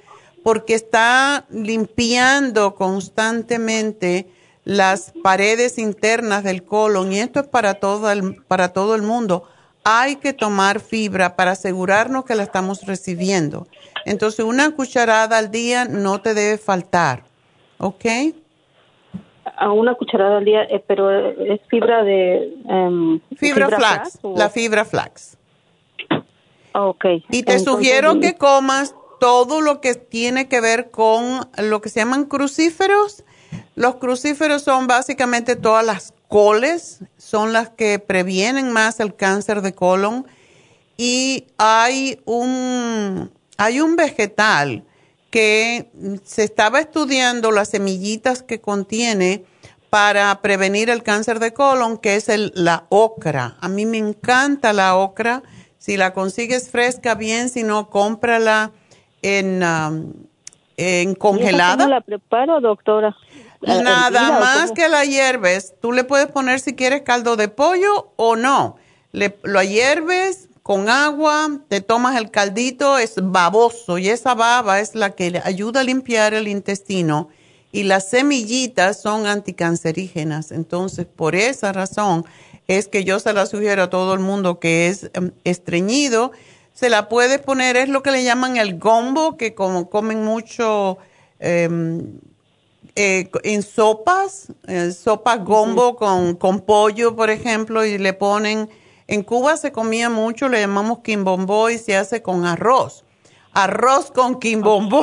[0.44, 4.30] porque está limpiando constantemente
[4.64, 9.44] las paredes internas del colon y esto es para todo el, para todo el mundo.
[9.84, 13.66] Hay que tomar fibra para asegurarnos que la estamos recibiendo.
[14.04, 17.24] Entonces, una cucharada al día no te debe faltar,
[17.78, 18.04] ¿ok?
[19.56, 22.54] A una cucharada al día, eh, pero es fibra de...
[22.68, 25.36] em, Fibra, flax, la fibra flax.
[26.74, 27.04] Ok.
[27.06, 31.88] Y te Entonces, sugiero que comas todo lo que tiene que ver con lo que
[31.88, 33.24] se llaman crucíferos.
[33.74, 39.72] Los crucíferos son básicamente todas las coles, son las que previenen más el cáncer de
[39.72, 40.26] colon.
[40.96, 44.84] Y hay un, hay un vegetal
[45.30, 45.90] que
[46.24, 49.44] se estaba estudiando las semillitas que contiene
[49.90, 53.56] para prevenir el cáncer de colon, que es el, la ocra.
[53.60, 55.42] A mí me encanta la ocra.
[55.78, 58.72] Si la consigues fresca, bien, si no, cómprala
[59.22, 60.12] en, um,
[60.76, 61.76] en ¿y esa congelada.
[61.84, 63.16] ¿Cómo la preparo, doctora?
[63.62, 65.74] ¿Hervida Nada más que la hierves.
[65.80, 68.76] Tú le puedes poner si quieres caldo de pollo o no.
[69.12, 74.94] Le, lo hierves con agua, te tomas el caldito, es baboso y esa baba es
[74.94, 77.30] la que le ayuda a limpiar el intestino
[77.72, 80.52] y las semillitas son anticancerígenas.
[80.52, 82.26] Entonces, por esa razón
[82.66, 86.32] es que yo se la sugiero a todo el mundo que es em, estreñido.
[86.74, 90.98] Se la puedes poner, es lo que le llaman el gombo, que como comen mucho...
[91.38, 92.20] em,
[92.94, 98.68] eh, en sopas, eh, sopa gombo con, con pollo, por ejemplo, y le ponen,
[99.08, 103.04] en Cuba se comía mucho, le llamamos quimbombo y se hace con arroz.
[103.52, 105.02] Arroz con quimbombo.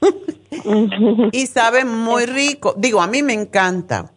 [1.32, 2.74] y sabe muy rico.
[2.76, 4.10] Digo, a mí me encanta.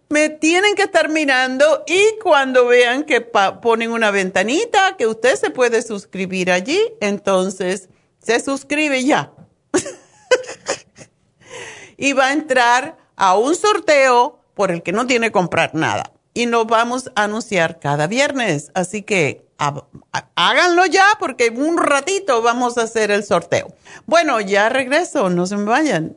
[0.09, 5.51] Me tienen que estar mirando y cuando vean que ponen una ventanita que usted se
[5.51, 7.90] puede suscribir allí, entonces
[8.20, 9.34] se suscribe ya
[11.97, 16.12] y va a entrar a un sorteo por el que no tiene que comprar nada.
[16.33, 18.70] Y nos vamos a anunciar cada viernes.
[18.74, 19.47] Así que
[20.35, 23.74] háganlo ya porque un ratito vamos a hacer el sorteo.
[24.07, 26.16] Bueno, ya regreso, no se me vayan.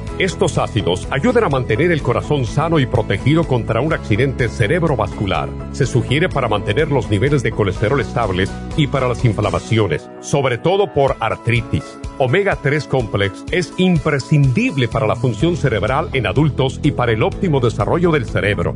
[0.21, 5.49] Estos ácidos ayudan a mantener el corazón sano y protegido contra un accidente cerebrovascular.
[5.71, 10.93] Se sugiere para mantener los niveles de colesterol estables y para las inflamaciones, sobre todo
[10.93, 11.97] por artritis.
[12.19, 17.59] Omega 3 Complex es imprescindible para la función cerebral en adultos y para el óptimo
[17.59, 18.75] desarrollo del cerebro,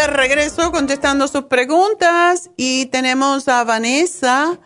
[0.00, 4.58] De regreso contestando sus preguntas y tenemos a Vanessa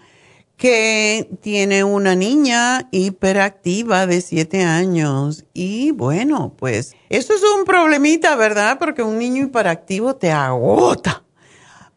[0.56, 8.36] que tiene una niña hiperactiva de 7 años y bueno, pues eso es un problemita,
[8.36, 8.78] ¿verdad?
[8.78, 11.24] Porque un niño hiperactivo te agota.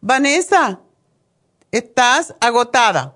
[0.00, 0.80] Vanessa,
[1.70, 3.14] estás agotada.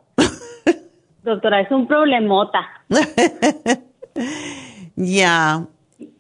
[1.25, 2.61] Doctora, es un problemota.
[4.95, 5.67] Ya,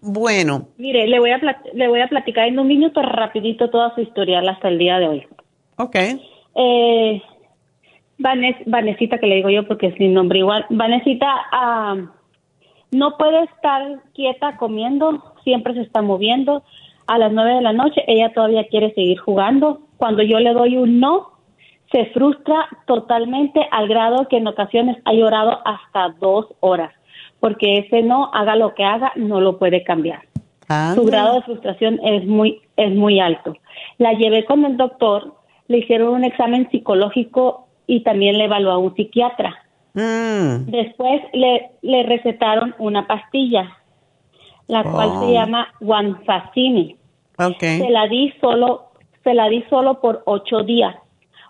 [0.02, 1.40] bueno, Mire, le voy a
[1.72, 5.08] le voy a platicar en un minuto rapidito toda su historial hasta el día de
[5.08, 5.26] hoy.
[5.76, 5.96] ok.
[6.54, 7.22] Eh,
[8.18, 10.66] Vanes, Vanesita, que le digo yo porque es mi nombre igual.
[10.70, 11.28] Vanesita,
[12.90, 16.62] no puede estar quieta comiendo, siempre se está moviendo.
[17.06, 19.80] a las nueve de la noche, ella todavía quiere seguir jugando.
[19.96, 21.32] Cuando yo le doy un no,
[21.90, 26.92] se frustra totalmente al grado que en ocasiones ha llorado hasta dos horas,
[27.42, 30.20] porque ese no, haga lo que haga, no lo puede cambiar.
[30.94, 33.56] Su grado de frustración es muy, es muy alto.
[33.98, 35.34] La llevé con el doctor,
[35.66, 39.56] le hicieron un examen psicológico y también le evaluó a un psiquiatra.
[39.94, 40.70] Mm.
[40.70, 43.76] Después le, le recetaron una pastilla,
[44.68, 45.26] la cual Oh.
[45.26, 46.96] se llama Guanfacini.
[47.36, 47.80] Okay.
[47.80, 48.92] Se la di solo,
[49.24, 50.94] se la di solo por ocho días.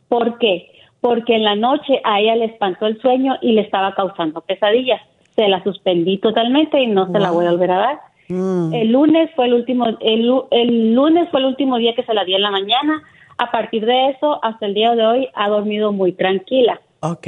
[0.08, 0.70] ¿Por qué?
[1.02, 5.02] Porque en la noche a ella le espantó el sueño y le estaba causando pesadillas.
[5.36, 8.00] Se la suspendí totalmente y no se la voy a volver a dar.
[8.28, 8.74] Mm.
[8.74, 12.24] El lunes fue el último, el, el lunes fue el último día que se la
[12.24, 13.02] di en la mañana.
[13.38, 16.80] A partir de eso, hasta el día de hoy, ha dormido muy tranquila.
[17.00, 17.26] Ok.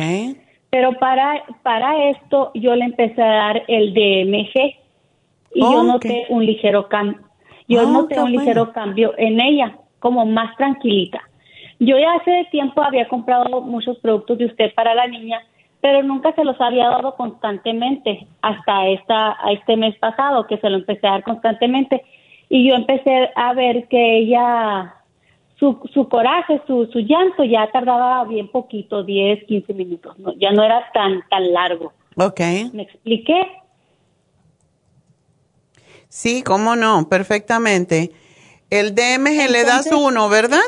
[0.71, 4.75] Pero para, para esto yo le empecé a dar el DMG
[5.55, 7.21] y Oh, yo noté un ligero cambio.
[7.69, 11.21] Yo Ah, noté un ligero cambio en ella, como más tranquilita.
[11.79, 15.41] Yo ya hace tiempo había comprado muchos productos de usted para la niña,
[15.85, 20.70] pero nunca se los había dado constantemente hasta esta, a este mes pasado que se
[20.70, 22.03] lo empecé a dar constantemente
[22.49, 24.95] y yo empecé a ver que ella
[25.59, 30.32] su, su coraje, su, su llanto ya tardaba bien poquito, 10, 15 minutos, ¿no?
[30.39, 31.93] ya no era tan, tan largo.
[32.16, 32.41] Ok.
[32.72, 33.47] ¿Me expliqué?
[36.09, 38.11] Sí, cómo no, perfectamente.
[38.70, 40.62] El DMG le das uno, ¿verdad?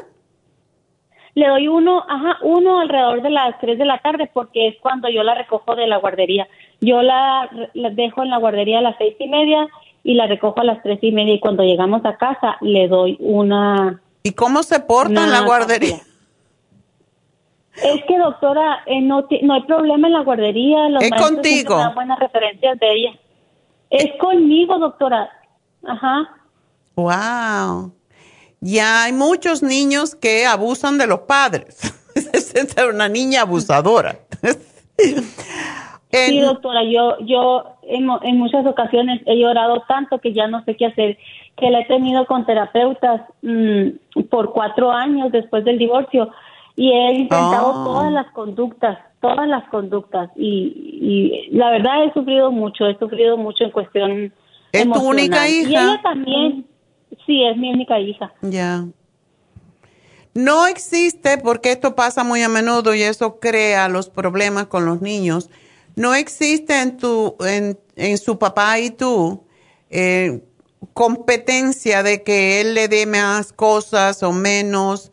[1.37, 5.09] Le doy uno, ajá, uno alrededor de las 3 de la tarde porque es cuando
[5.11, 6.49] yo la recojo de la guardería.
[6.80, 9.68] Yo la, la dejo en la guardería a las seis y media
[10.03, 13.18] y la recojo a las tres y media y cuando llegamos a casa le doy
[13.20, 14.01] una...
[14.22, 15.99] ¿Y cómo se porta en la guardería?
[17.82, 20.89] Es que doctora, eh, no, no hay problema en la guardería.
[20.89, 21.76] Los Es contigo.
[21.76, 23.11] dan buenas referencias de ella.
[23.91, 25.28] Es conmigo, doctora.
[25.87, 26.30] Ajá.
[26.95, 27.93] Wow.
[28.66, 31.78] Ya hay muchos niños que abusan de los padres.
[32.16, 32.54] Es
[32.92, 34.16] una niña abusadora.
[36.10, 40.76] Sí, doctora, yo, yo en, en muchas ocasiones he llorado tanto que ya no sé
[40.76, 41.18] qué hacer,
[41.56, 46.30] que la he tenido con terapeutas mm, por cuatro años después del divorcio
[46.74, 47.84] y he intentado Oh.
[47.84, 53.36] todas las conductas, todas las conductas y, y la verdad he sufrido mucho, he sufrido
[53.36, 54.32] mucho en cuestión
[54.72, 55.68] ¿Es tu única Y hija?
[55.82, 56.66] ella también,
[57.26, 58.32] sí, es mi única hija.
[58.42, 58.86] Ya.
[60.34, 65.00] No existe, porque esto pasa muy a menudo y eso crea los problemas con los
[65.00, 65.48] niños.
[65.94, 69.46] No existe en tu, en, en su papá y tú
[69.88, 70.42] eh,
[70.92, 75.11] competencia de que él le dé más cosas o menos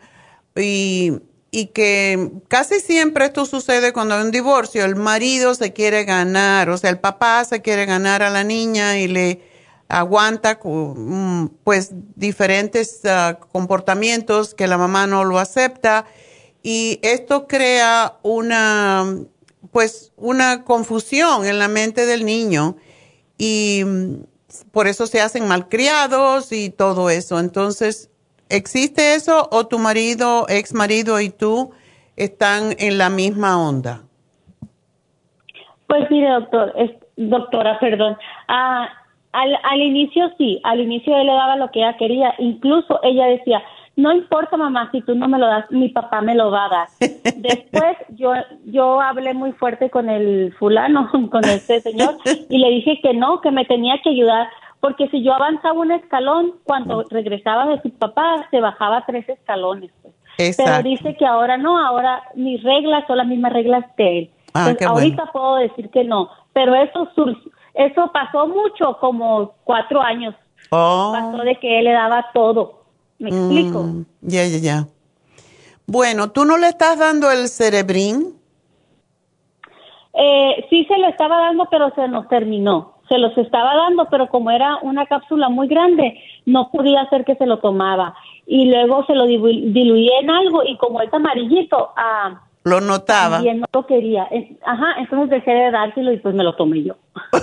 [0.56, 1.14] y,
[1.52, 4.84] y que casi siempre esto sucede cuando hay un divorcio.
[4.84, 9.00] El marido se quiere ganar, o sea, el papá se quiere ganar a la niña
[9.00, 9.53] y le
[9.90, 16.06] aguanta mm, pues diferentes ah, comportamientos que la mamá no lo acepta
[16.62, 19.06] y esto crea una
[19.72, 22.76] pues una confusión en la mente del niño
[23.38, 24.14] y mm,
[24.72, 27.40] por eso se hacen malcriados y todo eso.
[27.40, 28.12] Entonces,
[28.50, 31.72] ¿existe eso o tu marido, ex marido y tú
[32.16, 34.04] están en la misma onda?
[35.88, 36.74] Pues mire, doctor,
[37.18, 38.18] doctora, perdón.
[38.48, 38.90] Ah,
[39.34, 42.34] al, al inicio sí, al inicio él le daba lo que ella quería.
[42.38, 43.62] Incluso ella decía,
[43.96, 46.70] no importa mamá, si tú no me lo das, mi papá me lo va a
[46.70, 46.88] dar.
[47.36, 48.32] Después yo,
[48.66, 52.18] yo hablé muy fuerte con el fulano, con este señor,
[52.50, 54.48] y le dije que no, que me tenía que ayudar,
[54.80, 59.92] porque si yo avanzaba un escalón, cuando regresaba de su papá, se bajaba tres escalones.
[60.02, 60.14] pues.
[60.58, 64.30] Pero dice que ahora no, ahora mis reglas son las mismas reglas de él.
[64.54, 64.94] Ah, Entonces, bueno.
[65.02, 67.38] ahorita puedo decir que no, pero eso sur-
[67.74, 70.36] eso pasó mucho, como cuatro años.
[70.70, 71.12] Oh.
[71.14, 72.84] Pasó de que él le daba todo.
[73.20, 73.80] ¿Me explico?
[73.84, 74.88] Mm, Ya, ya, ya.
[75.86, 78.36] Bueno, ¿tú no le estás dando el cerebrín?
[80.14, 82.94] Eh, sí se lo estaba dando, pero se nos terminó.
[83.10, 87.36] Se los estaba dando, pero como era una cápsula muy grande, no podía hacer que
[87.36, 88.16] se lo tomaba.
[88.46, 93.38] Y luego se lo dilu- diluí en algo y como es amarillito, ah, Lo notaba.
[93.38, 94.28] también no lo quería.
[94.66, 96.96] Ajá, entonces dejé de dárselo y pues me lo tomé yo.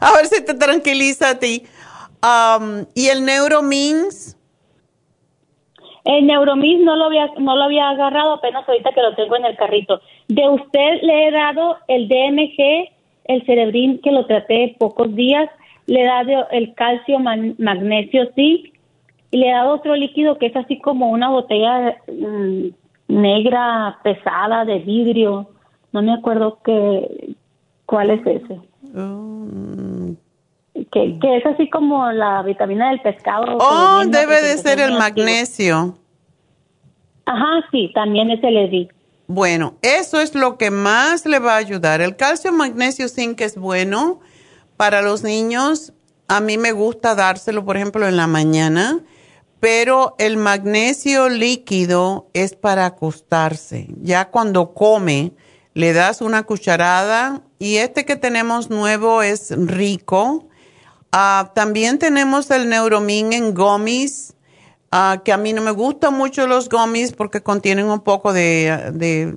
[0.00, 1.64] A ver si te tranquiliza a ti.
[2.22, 4.36] Um, ¿Y el Neuromins?
[6.04, 9.44] El Neuromis no lo había no lo había agarrado apenas ahorita que lo tengo en
[9.44, 10.00] el carrito.
[10.28, 12.90] De usted le he dado el DMG,
[13.24, 15.50] el Cerebrin que lo traté pocos días,
[15.86, 18.72] le he dado el calcio, man- magnesio, zinc
[19.32, 22.68] y le he dado otro líquido que es así como una botella mm,
[23.08, 25.48] negra pesada de vidrio.
[25.92, 27.36] No me acuerdo qué
[27.86, 28.60] cuál es ese.
[28.92, 30.12] Mm,
[30.74, 33.58] Que Que, que, es así como la vitamina del pescado.
[33.58, 35.96] Oh, debe de ser el magnesio.
[37.24, 38.88] Ajá, sí, también ese le di.
[39.26, 42.00] Bueno, eso es lo que más le va a ayudar.
[42.00, 44.20] El calcio, magnesio, zinc es bueno
[44.76, 45.92] para los niños.
[46.28, 49.00] A mí me gusta dárselo, por ejemplo, en la mañana,
[49.60, 53.88] pero el magnesio líquido es para acostarse.
[54.02, 55.32] Ya cuando come,
[55.74, 60.48] le das una cucharada y este que tenemos nuevo es rico.
[61.12, 64.36] Ah, también tenemos el Neuromin en gummies
[64.98, 69.36] Ah, que a mí no me gustan mucho los gummies porque contienen un poco de,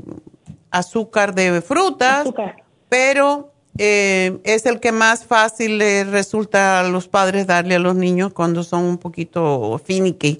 [0.71, 2.27] azúcar de frutas,
[2.87, 3.51] pero
[3.81, 8.33] eh, es el que más fácil le resulta a los padres darle a los niños
[8.33, 10.39] cuando son un poquito finicky.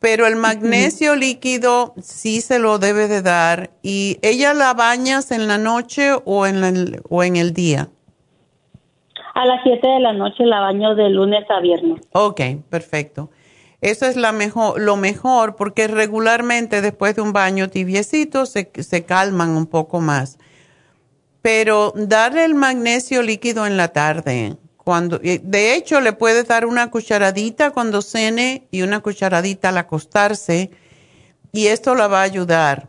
[0.00, 3.70] Pero el magnesio líquido sí se lo debe de dar.
[3.80, 7.90] ¿Y ella la bañas en la noche o en, el, o en el día?
[9.34, 12.00] A las 7 de la noche la baño de lunes a viernes.
[12.10, 13.30] Ok, perfecto.
[13.80, 19.04] Eso es la mejor, lo mejor porque regularmente después de un baño tibiecito se, se
[19.04, 20.40] calman un poco más.
[21.42, 26.90] Pero darle el magnesio líquido en la tarde, cuando, de hecho le puedes dar una
[26.90, 30.70] cucharadita cuando cene y una cucharadita al acostarse
[31.52, 32.88] y esto la va a ayudar.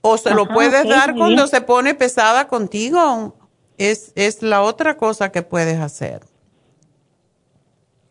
[0.00, 3.34] O se lo puedes dar cuando se pone pesada contigo.
[3.76, 6.22] Es, es la otra cosa que puedes hacer.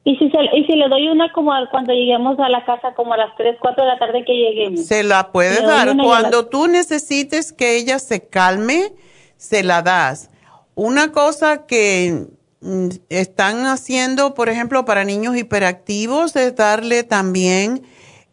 [0.08, 3.18] ¿Y si, y si le doy una como cuando lleguemos a la casa, como a
[3.18, 4.86] las 3, 4 de la tarde que lleguemos?
[4.86, 5.98] Se la puedes dar.
[5.98, 8.94] Cuando tú necesites que ella se calme,
[9.38, 10.30] se la das.
[10.76, 12.28] Una cosa que
[12.62, 17.82] mm, están haciendo, por ejemplo, para niños hiperactivos, es darle también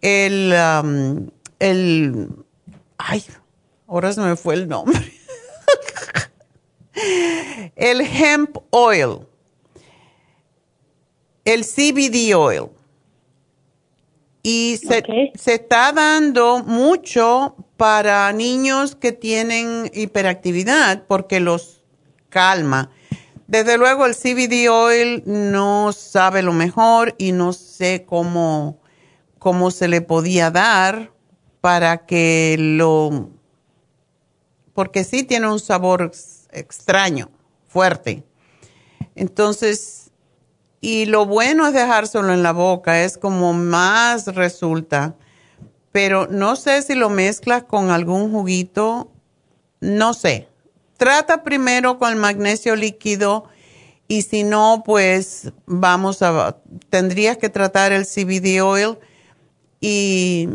[0.03, 2.29] el, um, el,
[2.99, 3.25] ay,
[3.87, 5.01] ahora se me fue el nombre.
[7.77, 9.21] el hemp oil
[11.45, 12.71] el CBD oil.
[14.43, 21.83] Y se, se, está dando mucho para niños que tienen hiperactividad porque los
[22.29, 22.91] calma.
[23.47, 28.81] Desde luego el CBD oil no sabe lo mejor y no sé cómo,
[29.39, 31.13] cómo se le podía dar
[31.61, 33.31] para que lo...
[34.75, 36.11] porque sí tiene un sabor
[36.51, 37.31] extraño,
[37.69, 38.25] fuerte.
[39.15, 40.02] Entonces,
[40.85, 45.15] y lo bueno es dejárselo en la boca, es como más resulta.
[45.93, 49.13] Pero no sé si lo mezclas con algún juguito,
[49.81, 50.49] no sé.
[50.97, 53.45] Trata primero con el magnesio líquido
[54.09, 56.57] y si no, pues vamos a,
[56.91, 58.99] tendrías que tratar el CBD oil
[59.81, 60.49] y,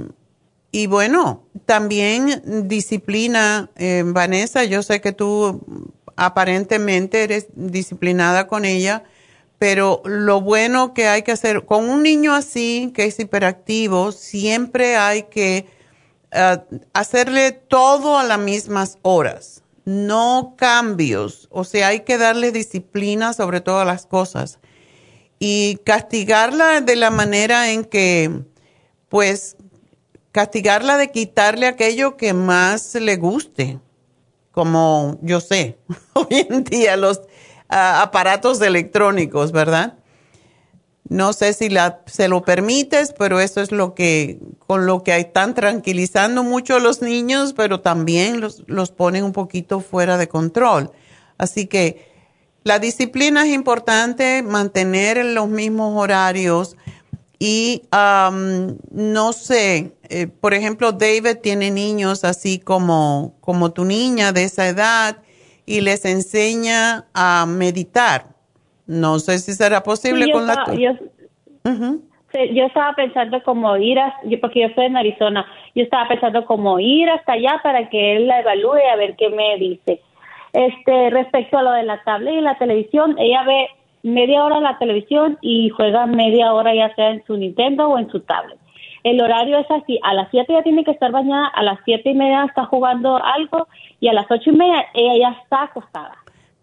[0.71, 5.61] y bueno, también disciplina, eh, Vanessa, yo sé que tú
[6.17, 9.05] aparentemente eres disciplinada con ella
[9.59, 14.97] pero lo bueno que hay que hacer con un niño así, que es hiperactivo, siempre
[14.97, 15.65] hay que
[16.31, 16.57] eh,
[16.93, 21.47] hacerle todo a las mismas horas, no cambios.
[21.51, 24.59] O sea, hay que darle disciplina sobre todas las cosas
[25.39, 28.43] y castigarla de la manera en que,
[29.09, 29.55] pues,
[30.31, 33.79] castigarla de quitarle aquello que más le guste,
[34.51, 35.79] como yo sé,
[36.13, 37.21] hoy en día los
[37.70, 39.97] aparatos electrónicos, ¿verdad?
[41.09, 41.70] No sé si
[42.05, 46.80] se lo permites, pero eso es lo que, con lo que están tranquilizando mucho a
[46.80, 50.91] los niños, pero también los, los ponen un poquito fuera de control.
[51.38, 52.07] Así que
[52.63, 56.76] la disciplina es importante, mantener los mismos horarios
[57.39, 64.43] y no sé, eh, por ejemplo, David tiene niños así como, como tu niña de
[64.43, 65.22] esa edad
[65.68, 68.24] y les enseña a meditar.
[68.88, 70.65] No sé si será posible con la...
[70.74, 70.93] Yo,
[72.53, 75.45] yo estaba pensando como ir, a, porque yo estoy en Arizona,
[75.76, 79.30] yo estaba pensando como ir hasta allá para que él la evalúe a ver qué
[79.30, 80.01] me dice.
[80.53, 83.68] Este, respecto a lo de la tablet y la televisión, ella ve
[84.03, 88.09] media hora la televisión y juega media hora ya sea en su Nintendo o en
[88.09, 88.57] su tablet.
[89.07, 92.09] El horario es así, a las 7 ya tiene que estar bañada, a las siete
[92.09, 93.69] y media está jugando algo
[94.01, 96.17] y a las ocho y media ella ya está acostada.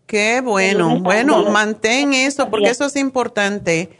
[0.06, 3.96] Qué bueno, bueno, mantén eso porque eso es importante.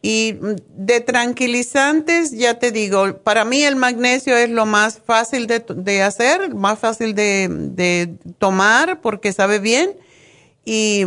[0.00, 0.36] Y
[0.70, 6.54] de tranquilizantes, ya te digo, para mí el magnesio es lo más fácil de, hacer,
[6.54, 9.90] más fácil de, tomar porque sabe bien
[10.64, 11.04] y,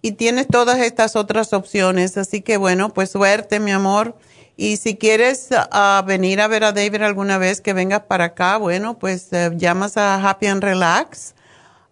[0.00, 2.16] y tienes todas estas otras opciones.
[2.16, 4.14] Así que bueno, pues suerte, mi amor.
[4.62, 8.58] Y si quieres uh, venir a ver a David alguna vez que vengas para acá,
[8.58, 11.34] bueno, pues uh, llamas a Happy and Relax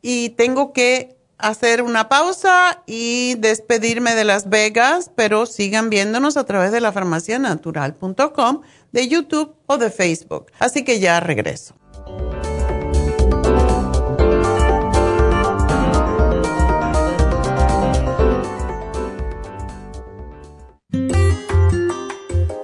[0.00, 6.44] Y tengo que hacer una pausa y despedirme de Las Vegas, pero sigan viéndonos a
[6.44, 8.60] través de la farmacianatural.com,
[8.92, 10.52] de YouTube o de Facebook.
[10.60, 11.74] Así que ya regreso.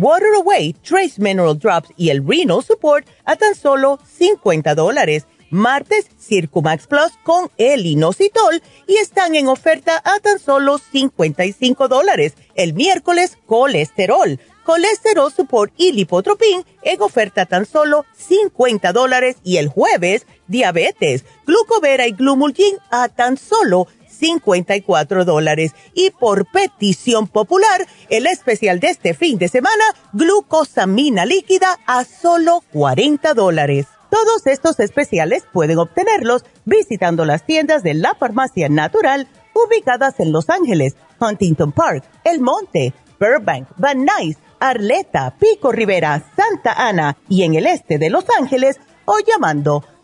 [0.00, 5.26] Water Away, Trace Mineral Drops y el Renal Support a tan solo 50 dólares.
[5.50, 12.34] Martes, Circumax Plus con el inositol y están en oferta a tan solo 55 dólares.
[12.54, 19.38] El miércoles, colesterol, colesterol support y lipotropin en oferta tan solo 50 dólares.
[19.42, 23.88] Y el jueves, diabetes, glucovera y glumulgin a tan solo
[24.18, 25.72] 54 dólares.
[25.94, 32.62] Y por petición popular, el especial de este fin de semana, glucosamina líquida a solo
[32.72, 33.86] 40 dólares.
[34.10, 40.48] Todos estos especiales pueden obtenerlos visitando las tiendas de la farmacia natural ubicadas en Los
[40.48, 47.54] Ángeles, Huntington Park, El Monte, Burbank, Van Nuys, Arleta, Pico Rivera, Santa Ana y en
[47.54, 49.84] el este de Los Ángeles o llamando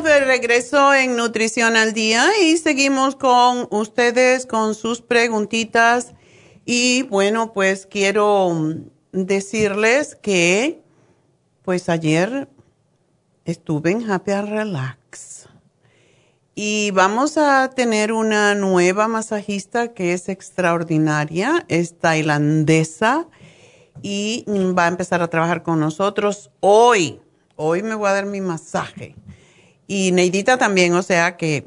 [0.00, 6.14] De regreso en Nutrición al Día y seguimos con ustedes con sus preguntitas.
[6.64, 8.56] Y bueno, pues quiero
[9.12, 10.80] decirles que
[11.60, 12.48] pues ayer
[13.44, 15.46] estuve en Happy Relax
[16.54, 23.28] y vamos a tener una nueva masajista que es extraordinaria, es tailandesa
[24.00, 27.20] y va a empezar a trabajar con nosotros hoy.
[27.56, 29.14] Hoy me voy a dar mi masaje.
[29.86, 31.66] Y Neidita también, o sea que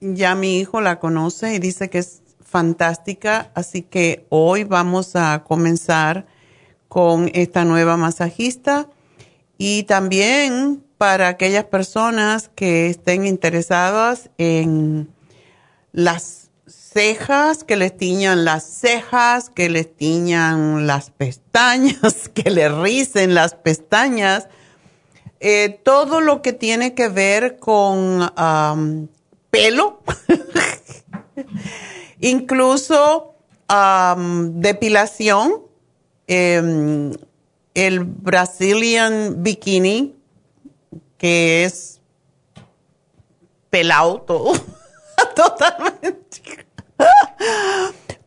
[0.00, 5.42] ya mi hijo la conoce y dice que es fantástica, así que hoy vamos a
[5.44, 6.26] comenzar
[6.88, 8.88] con esta nueva masajista.
[9.58, 15.12] Y también para aquellas personas que estén interesadas en
[15.92, 23.34] las cejas, que les tiñan las cejas, que les tiñan las pestañas, que les ricen
[23.34, 24.48] las pestañas,
[25.46, 28.32] eh, todo lo que tiene que ver con
[29.50, 30.00] pelo,
[32.20, 33.34] incluso
[34.54, 35.60] depilación,
[36.28, 37.12] em,
[37.74, 40.16] el Brazilian Bikini,
[41.18, 42.00] que es
[43.68, 44.22] pelado
[45.36, 46.64] totalmente.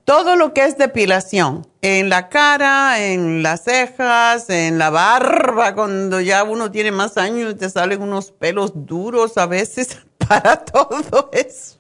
[0.08, 6.22] Todo lo que es depilación, en la cara, en las cejas, en la barba, cuando
[6.22, 11.30] ya uno tiene más años y te salen unos pelos duros a veces para todo
[11.34, 11.78] eso.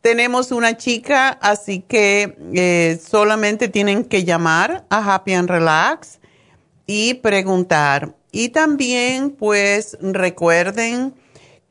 [0.00, 6.18] Tenemos una chica, así que eh, solamente tienen que llamar a Happy and Relax
[6.86, 8.14] y preguntar.
[8.30, 11.12] Y también, pues, recuerden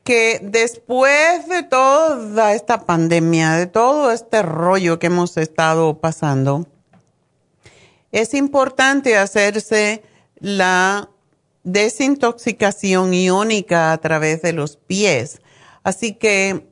[0.04, 6.66] que después de toda esta pandemia, de todo este rollo que hemos estado pasando,
[8.10, 10.02] es importante hacerse
[10.38, 11.08] la
[11.62, 15.40] desintoxicación iónica a través de los pies.
[15.84, 16.66] Así que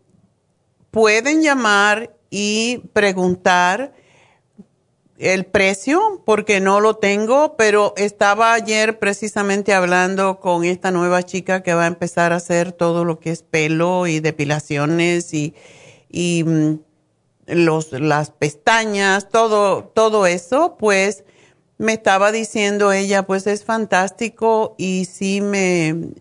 [0.90, 3.92] pueden llamar y preguntar
[5.20, 11.62] el precio porque no lo tengo, pero estaba ayer precisamente hablando con esta nueva chica
[11.62, 15.54] que va a empezar a hacer todo lo que es pelo y depilaciones y,
[16.08, 16.78] y mm,
[17.48, 21.24] los, las pestañas, todo, todo eso, pues
[21.76, 26.12] me estaba diciendo ella, pues es fantástico y sí me,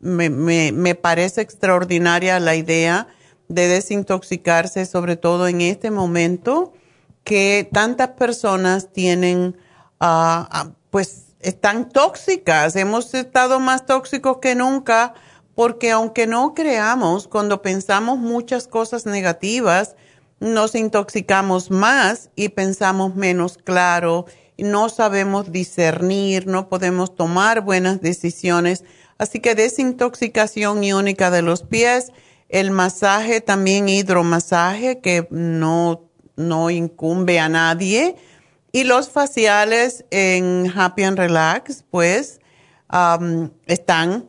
[0.00, 3.08] me, me, me parece extraordinaria la idea
[3.48, 6.72] de desintoxicarse, sobre todo en este momento
[7.28, 9.54] que tantas personas tienen,
[10.00, 15.12] ah, ah, pues están tóxicas, hemos estado más tóxicos que nunca,
[15.54, 19.94] porque aunque no creamos, cuando pensamos muchas cosas negativas,
[20.40, 24.24] nos intoxicamos más y pensamos menos claro,
[24.56, 28.84] no sabemos discernir, no podemos tomar buenas decisiones.
[29.18, 32.10] Así que desintoxicación iónica de los pies,
[32.48, 36.07] el masaje también hidromasaje, que no
[36.38, 38.16] no incumbe a nadie.
[38.72, 42.40] Y los faciales en Happy and Relax, pues,
[43.66, 44.28] están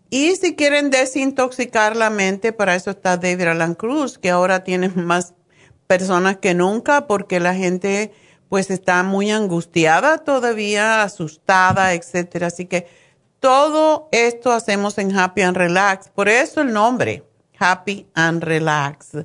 [0.09, 4.89] Y si quieren desintoxicar la mente, para eso está David Alan Cruz, que ahora tiene
[4.89, 5.35] más
[5.87, 8.13] personas que nunca porque la gente
[8.49, 12.47] pues está muy angustiada todavía, asustada, etcétera.
[12.47, 12.87] Así que
[13.41, 16.09] todo esto hacemos en Happy and Relax.
[16.09, 17.25] Por eso el nombre,
[17.59, 19.17] Happy and Relax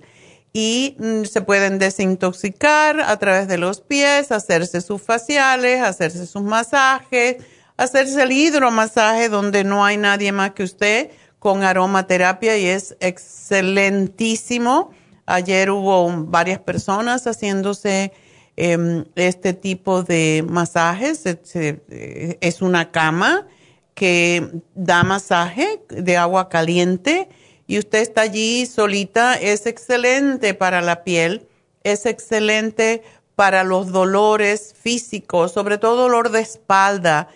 [0.57, 6.43] y mm, se pueden desintoxicar a través de los pies, hacerse sus faciales, hacerse sus
[6.43, 7.43] masajes,
[7.75, 14.91] hacerse el hidromasaje donde no hay nadie más que usted con aromaterapia y es excelentísimo.
[15.25, 18.13] Ayer hubo varias personas haciéndose
[18.55, 21.25] em, este tipo de masajes.
[21.25, 23.45] Eh, es una cama
[23.93, 27.27] que da masaje de agua caliente
[27.67, 31.47] y usted está allí solita, es excelente para la piel,
[31.83, 33.03] es excelente
[33.35, 37.27] para los dolores físicos, sobre todo dolor de espalda.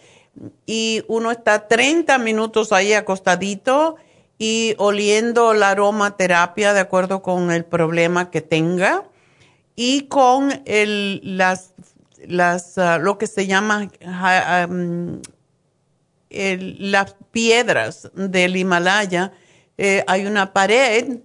[0.66, 3.98] Y uno está 30 minutos ahí acostadito
[4.38, 9.04] y oliendo la aromaterapia de acuerdo con el problema que tenga
[9.76, 11.74] y con el, las,
[12.26, 13.90] las, ah, lo que se llama
[16.30, 19.34] las piedras del Himalaya.
[19.82, 21.20] Eh, hay una pared,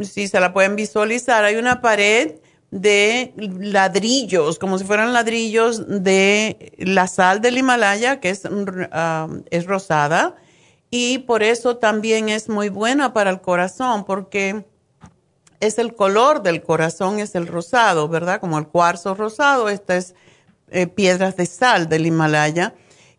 [0.00, 2.40] si se la pueden visualizar, hay una pared
[2.72, 8.42] de ladrillos, como si fueran ladrillos de la sal del Himalaya, que es,
[8.90, 10.34] ah, es rosada,
[10.90, 14.64] y por eso también es muy buena para el corazón, porque
[15.60, 18.40] es el color del corazón, es el rosado, ¿verdad?
[18.40, 20.16] Como el cuarzo rosado, esta es
[20.72, 22.74] eh, piedras de sal del Himalaya.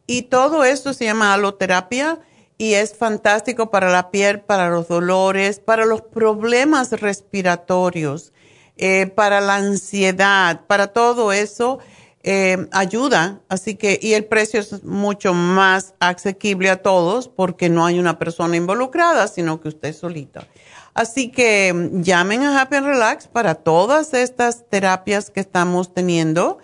[0.05, 2.19] Y todo esto se llama aloterapia
[2.63, 8.31] y es fantástico para la piel, para los dolores, para los problemas respiratorios,
[8.77, 11.79] eh, para la ansiedad, para todo eso.
[12.23, 17.85] Eh, ayuda, así que, y el precio es mucho más asequible a todos porque no
[17.85, 20.47] hay una persona involucrada, sino que usted solita.
[20.93, 26.59] Así que mm, llamen a Happy Relax para todas estas terapias que estamos teniendo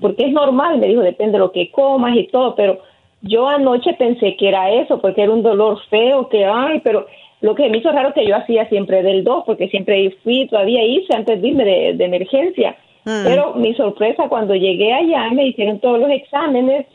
[0.00, 2.80] porque es normal, me dijo, depende de lo que comas y todo, pero
[3.24, 7.06] yo anoche pensé que era eso, porque era un dolor feo, que ay, pero
[7.40, 10.84] lo que me hizo raro que yo hacía siempre del 2, porque siempre fui, todavía
[10.84, 12.76] hice antes de irme de, emergencia.
[13.04, 13.24] Mm.
[13.24, 16.86] Pero mi sorpresa cuando llegué allá, me hicieron todos los exámenes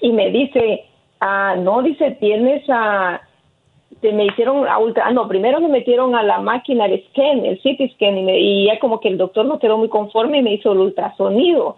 [0.00, 0.84] y me dice,
[1.20, 3.22] ah, no, dice, tienes a,
[4.00, 7.44] te me hicieron a ultra, ah, no, primero me metieron a la máquina el scan,
[7.46, 10.42] el CT scan, y, y ya como que el doctor no quedó muy conforme y
[10.42, 11.76] me hizo el ultrasonido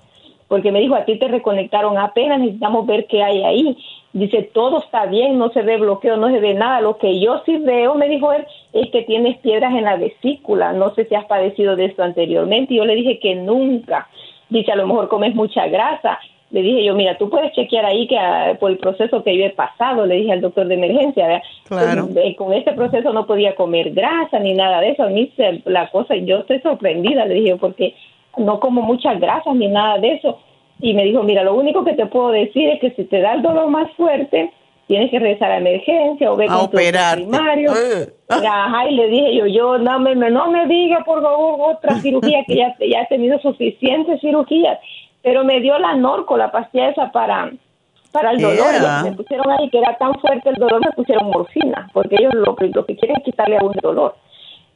[0.49, 3.77] porque me dijo, a ti te reconectaron apenas, necesitamos ver qué hay ahí.
[4.15, 6.81] Dice, todo está bien, no se ve bloqueo, no se ve nada.
[6.81, 10.73] Lo que yo sí veo, me dijo él, es que tienes piedras en la vesícula.
[10.73, 12.73] No sé si has padecido de esto anteriormente.
[12.73, 14.09] Y yo le dije que nunca.
[14.49, 16.19] Dice, a lo mejor comes mucha grasa.
[16.51, 19.45] Le dije yo, mira, tú puedes chequear ahí que ah, por el proceso que yo
[19.45, 22.09] he pasado, le dije al doctor de emergencia, claro.
[22.11, 25.03] Pues, con este proceso no podía comer grasa ni nada de eso.
[25.03, 25.31] A mí
[25.67, 27.95] la cosa, yo estoy sorprendida, le dije, porque
[28.39, 30.39] no como muchas grasas ni nada de eso.
[30.81, 33.35] Y me dijo, mira, lo único que te puedo decir es que si te da
[33.35, 34.53] el dolor más fuerte,
[34.87, 37.73] tienes que regresar a emergencia o ver con tu primario.
[38.29, 42.45] Ajá, y le dije yo, yo no me, no me diga por favor otra cirugía
[42.47, 44.79] que ya, ya he tenido suficientes cirugías,
[45.23, 47.51] pero me dio la norco, la pastilla esa para
[48.13, 48.65] para el dolor.
[49.05, 52.57] Me pusieron ahí que era tan fuerte el dolor, me pusieron morfina, porque ellos lo,
[52.59, 54.17] lo que quieren es quitarle a un dolor.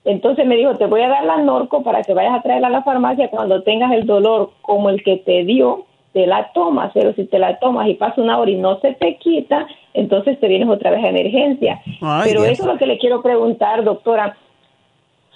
[0.05, 2.71] Entonces me dijo, te voy a dar la Norco para que vayas a traerla a
[2.71, 7.13] la farmacia cuando tengas el dolor como el que te dio, te la tomas, pero
[7.15, 10.49] si te la tomas y pasa una hora y no se te quita, entonces te
[10.49, 11.81] vienes otra vez a emergencia.
[12.25, 14.37] pero eso es lo que le quiero preguntar, doctora.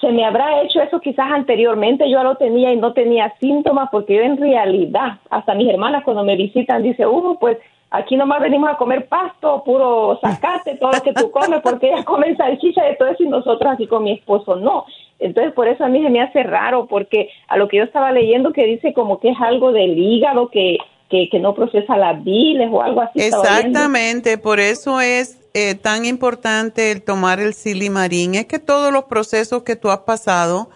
[0.00, 2.10] ¿Se me habrá hecho eso quizás anteriormente?
[2.10, 6.22] Yo lo tenía y no tenía síntomas porque yo en realidad, hasta mis hermanas cuando
[6.22, 7.56] me visitan, dice, uh, pues
[7.90, 12.04] Aquí nomás venimos a comer pasto, puro sacate, todo lo que tú comes, porque ellas
[12.04, 14.86] comen salchicha y todo eso y nosotros aquí con mi esposo no.
[15.20, 18.10] Entonces por eso a mí se me hace raro, porque a lo que yo estaba
[18.10, 22.68] leyendo que dice como que es algo del hígado que, que, no procesa las biles
[22.72, 23.20] o algo así.
[23.20, 28.34] Exactamente, por eso es eh, tan importante el tomar el silimarín.
[28.34, 30.70] Es que todos los procesos que tú has pasado,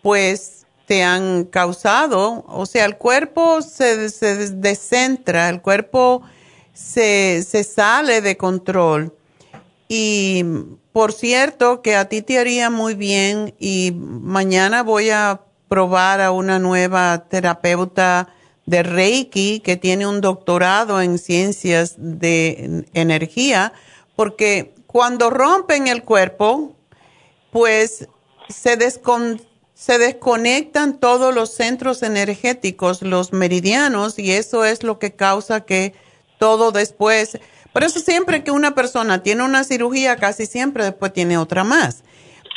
[0.00, 6.22] pues te han causado, o sea, el cuerpo se, se descentra, el cuerpo
[6.76, 9.14] se, se sale de control.
[9.88, 10.44] Y
[10.92, 16.30] por cierto, que a ti te haría muy bien y mañana voy a probar a
[16.30, 18.28] una nueva terapeuta
[18.66, 23.72] de Reiki que tiene un doctorado en ciencias de energía,
[24.16, 26.74] porque cuando rompen el cuerpo,
[27.52, 28.08] pues
[28.48, 28.76] se,
[29.74, 35.94] se desconectan todos los centros energéticos, los meridianos, y eso es lo que causa que
[36.38, 37.38] todo después...
[37.72, 42.04] Por eso siempre que una persona tiene una cirugía, casi siempre después tiene otra más.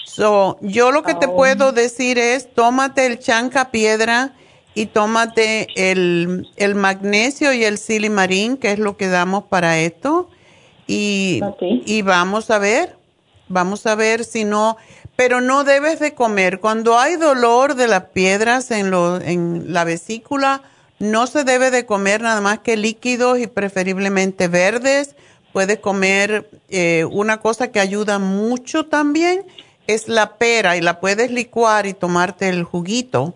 [0.06, 1.36] So, yo lo que te oh.
[1.36, 4.34] puedo decir es, tómate el chanca piedra
[4.74, 10.30] y tómate el, el magnesio y el silimarín, que es lo que damos para esto.
[10.88, 12.96] Y, y vamos a ver,
[13.50, 14.78] vamos a ver si no,
[15.16, 16.60] pero no debes de comer.
[16.62, 20.64] Cuando hay dolor de las piedras en, lo, en la vesícula,
[21.00, 25.16] no se debe de comer nada más que líquidos y preferiblemente verdes.
[25.54, 29.46] Puedes comer eh, una cosa que ayuda mucho también
[29.88, 33.34] es la pera y la puedes licuar y tomarte el juguito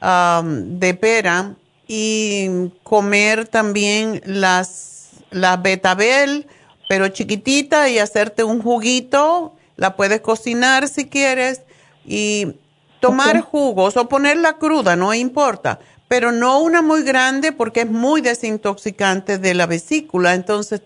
[0.00, 1.56] um, de pera
[1.86, 6.46] y comer también las, la betabel,
[6.88, 9.54] pero chiquitita y hacerte un juguito.
[9.76, 11.62] La puedes cocinar si quieres
[12.06, 12.54] y
[13.00, 15.80] tomar jugos o ponerla cruda, no importa,
[16.10, 20.82] pero no una muy grande porque es muy desintoxicante de la vesícula, entonces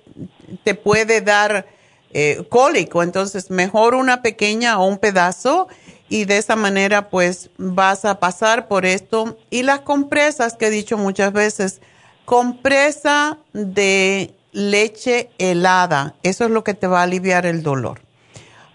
[0.64, 1.66] te puede dar
[2.12, 3.02] eh, cólico.
[3.02, 5.66] Entonces, mejor una pequeña o un pedazo
[6.10, 9.38] y de esa manera pues vas a pasar por esto.
[9.48, 11.80] Y las compresas que he dicho muchas veces,
[12.26, 18.03] compresa de leche helada, eso es lo que te va a aliviar el dolor.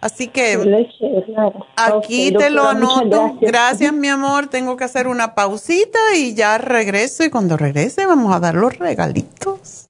[0.01, 0.57] Así que
[1.75, 3.37] aquí te lo anoto.
[3.41, 3.91] Gracias.
[3.93, 4.47] mi amor.
[4.47, 7.23] Tengo que hacer una pausita y ya regreso.
[7.23, 9.89] Y cuando regrese vamos a dar los regalitos.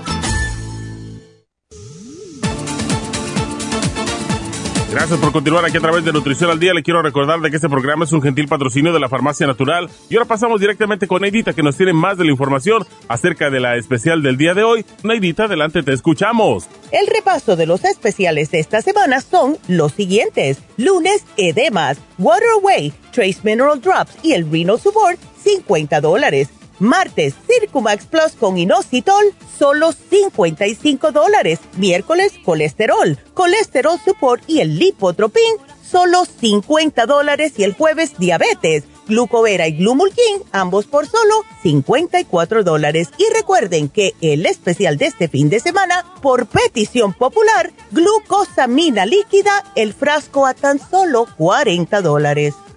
[5.01, 6.75] Gracias por continuar aquí a través de Nutrición al Día.
[6.75, 9.89] Le quiero recordar de que este programa es un gentil patrocinio de la Farmacia Natural.
[10.11, 13.59] Y ahora pasamos directamente con Neidita, que nos tiene más de la información acerca de
[13.59, 14.85] la especial del día de hoy.
[15.01, 16.67] Neidita, adelante, te escuchamos.
[16.91, 20.59] El repaso de los especiales de esta semana son los siguientes.
[20.77, 26.60] Lunes, edemas, Waterway, Trace Mineral Drops y el Renal Support, 50 dólares.
[26.81, 29.23] Martes, Circumax Plus con inositol,
[29.59, 31.59] solo 55 dólares.
[31.77, 37.53] Miércoles, colesterol, colesterol support y el lipotropin, solo 50 dólares.
[37.57, 43.09] Y el jueves, diabetes, glucovera y glumulkin, ambos por solo 54 dólares.
[43.19, 49.63] Y recuerden que el especial de este fin de semana, por petición popular, glucosamina líquida,
[49.75, 52.55] el frasco a tan solo 40 dólares.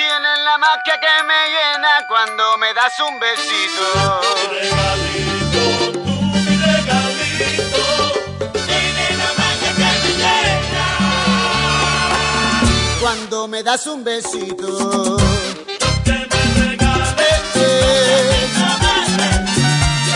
[0.00, 3.84] Tienes la magia que me llena cuando me das un besito.
[4.22, 6.14] Tu regalito, tu
[6.64, 7.84] regalito.
[8.66, 10.84] Tienes la magia que me llena.
[12.98, 15.18] Cuando me das un besito.
[16.02, 17.28] Que me regalaste.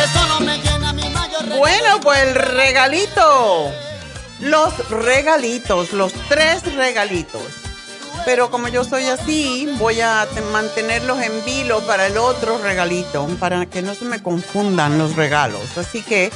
[0.02, 3.70] Eso no me llena mi mayor Bueno, pues el regalito.
[4.40, 7.63] Los regalitos, los tres regalitos
[8.24, 13.66] pero como yo soy así, voy a mantenerlos en vilo para el otro regalito, para
[13.66, 15.76] que no se me confundan los regalos.
[15.76, 16.30] Así que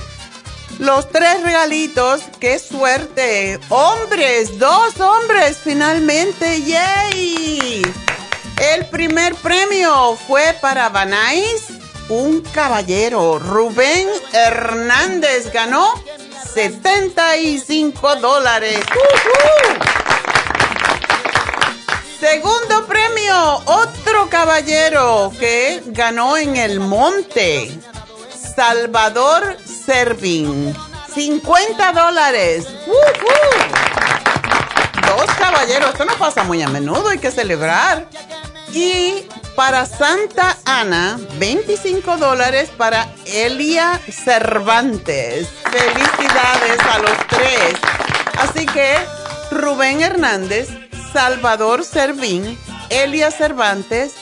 [0.79, 3.59] los tres regalitos, qué suerte.
[3.69, 7.83] Hombres, dos hombres finalmente, ¡yay!
[8.75, 11.69] El primer premio fue para Banais,
[12.09, 13.39] un caballero.
[13.39, 15.95] Rubén Hernández ganó
[16.55, 18.81] 75 dólares.
[18.87, 20.38] Segundo
[23.57, 27.71] otro caballero que ganó en el monte,
[28.55, 30.75] Salvador Servín,
[31.15, 32.67] 50 dólares.
[35.07, 38.07] Dos caballeros, esto no pasa muy a menudo, hay que celebrar.
[38.75, 39.27] Y
[39.57, 45.49] para Santa Ana, 25 dólares para Elia Cervantes.
[45.71, 47.75] Felicidades a los tres.
[48.39, 48.97] Así que
[49.51, 50.69] Rubén Hernández,
[51.13, 52.59] Salvador Servín,
[52.91, 54.15] Elia Cervantes,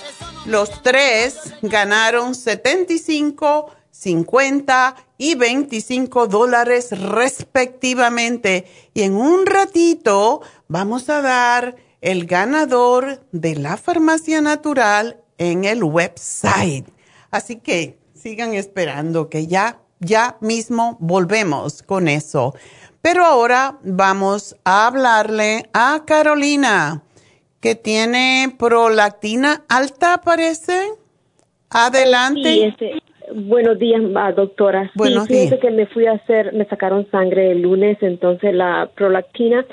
[0.45, 8.67] los tres ganaron 75, 50 y 25 dólares respectivamente.
[8.93, 15.85] Y en un ratito vamos a dar el ganador de la farmacia natural en el
[15.85, 16.89] website.
[17.31, 22.53] Así que sigan esperando que ya, ya mismo volvemos con eso.
[23.01, 27.05] Pero ahora vamos a hablarle a Carolina,
[27.61, 30.91] que tiene prolactina alta, parece.
[31.71, 32.43] Adelante.
[32.43, 33.03] Sí, este,
[33.35, 34.03] buenos días,
[34.35, 34.91] doctora.
[34.95, 35.61] Buenos sí, días.
[35.61, 39.67] que me fui a hacer, me sacaron sangre el lunes, entonces la prolactina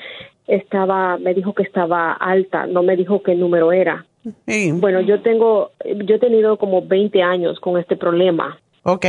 [0.46, 4.06] estaba, me dijo que estaba alta, no me dijo qué número era.
[4.46, 8.58] Bueno, yo tengo, yo he tenido como 20 años con este problema.
[8.82, 9.04] Ok.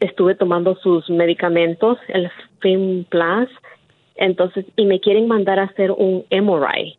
[0.00, 2.30] estuve tomando sus medicamentos, el
[2.60, 3.48] Film Plus,
[4.14, 6.96] entonces, y me quieren mandar a hacer un MRI.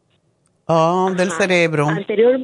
[0.71, 1.87] Oh, del cerebro.
[1.87, 2.39] Anterior,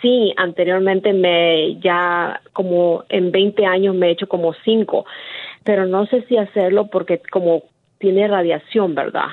[0.00, 5.04] sí, anteriormente me, ya como en 20 años me he hecho como 5,
[5.62, 7.64] pero no sé si hacerlo porque como
[7.98, 9.28] tiene radiación, ¿verdad?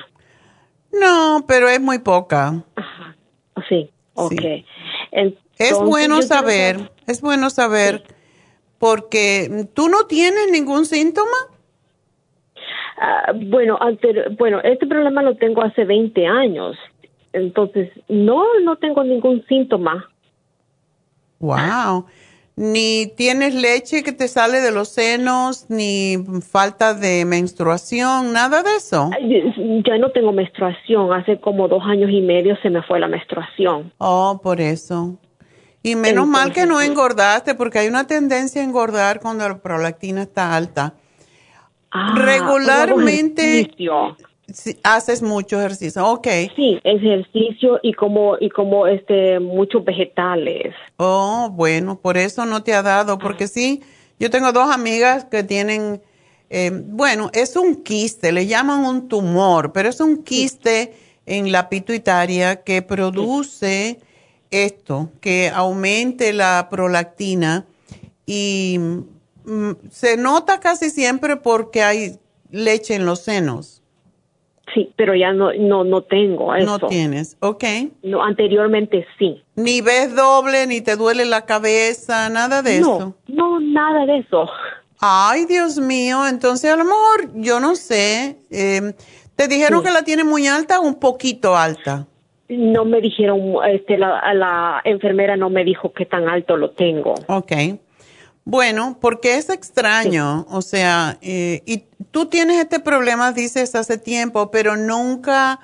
[0.92, 2.62] No, pero es muy poca.
[2.76, 3.16] Ajá.
[3.66, 4.42] Sí, ok.
[5.58, 8.02] es bueno saber, es bueno saber,
[8.78, 11.36] porque tú no tienes ningún síntoma.
[13.00, 13.78] Ah, bueno,
[14.36, 16.76] bueno, este problema lo tengo hace 20 años,
[17.38, 20.08] entonces no, no tengo ningún síntoma.
[21.38, 22.06] Wow
[22.58, 28.74] ni tienes leche que te sale de los senos, ni falta de menstruación, nada de
[28.76, 29.10] eso.
[29.86, 33.92] Ya no tengo menstruación, hace como dos años y medio se me fue la menstruación.
[33.98, 35.16] Oh, por eso.
[35.84, 40.22] Y menos mal que no engordaste, porque hay una tendencia a engordar cuando la prolactina
[40.22, 40.94] está alta.
[41.92, 43.70] Ah, Regularmente
[44.82, 46.26] haces mucho ejercicio, ok.
[46.56, 50.74] Sí, ejercicio y como y como este muchos vegetales.
[50.96, 53.82] Oh, bueno, por eso no te ha dado, porque sí,
[54.18, 56.00] yo tengo dos amigas que tienen,
[56.50, 60.94] eh, bueno, es un quiste, le llaman un tumor, pero es un quiste
[61.26, 63.98] en la pituitaria que produce
[64.50, 67.66] esto, que aumente la prolactina
[68.24, 68.78] y
[69.44, 72.18] mm, se nota casi siempre porque hay
[72.50, 73.77] leche en los senos.
[74.74, 76.78] Sí, pero ya no, no, no tengo eso.
[76.78, 77.64] No tienes, ok.
[78.02, 79.42] No, anteriormente sí.
[79.56, 83.14] Ni ves doble, ni te duele la cabeza, nada de eso.
[83.26, 84.48] No, nada de eso.
[85.00, 88.92] Ay, Dios mío, entonces a lo mejor, yo no sé, em,
[89.36, 92.06] ¿te dijeron que la tiene muy alta o un poquito alta?
[92.48, 97.14] No me dijeron, este, la, la enfermera no me dijo qué tan alto lo tengo.
[97.28, 97.52] Ok.
[98.44, 101.84] Bueno, porque es extraño, o sea, eh, y
[102.18, 105.60] tú tienes este problema, dices, hace tiempo, pero nunca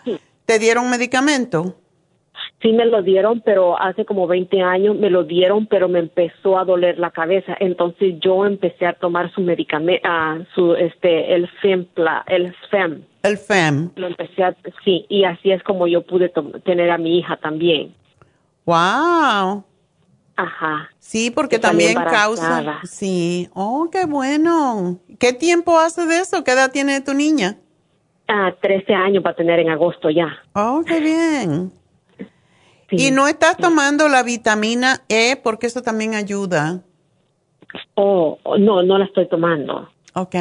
[0.47, 1.75] te dieron medicamento.
[2.63, 6.57] Sí me lo dieron, pero hace como 20 años me lo dieron, pero me empezó
[6.57, 7.57] a doler la cabeza.
[7.59, 13.03] Entonces yo empecé a tomar su medicamento, uh, su, este, el FEMPLA, el FEM.
[13.25, 13.91] El FEM.
[13.97, 14.55] Lo empecé a,
[14.85, 16.33] sí, y así es como yo pude
[16.65, 17.93] tener a mi hija también.
[18.65, 19.65] Wow.
[20.37, 20.91] Ajá.
[20.99, 22.81] Sí, porque también causa.
[22.85, 23.49] Sí.
[23.55, 24.99] Oh, qué bueno.
[25.19, 26.43] ¿Qué tiempo hace de eso?
[26.43, 27.59] ¿Qué edad tiene tu niña?
[28.27, 30.27] Ah, 13 años va a tener en agosto ya.
[30.55, 31.73] Oh, qué bien.
[32.91, 36.83] y no estás tomando la vitamina E porque eso también ayuda.
[37.95, 39.89] Oh, no, no la estoy tomando.
[40.15, 40.35] Ok.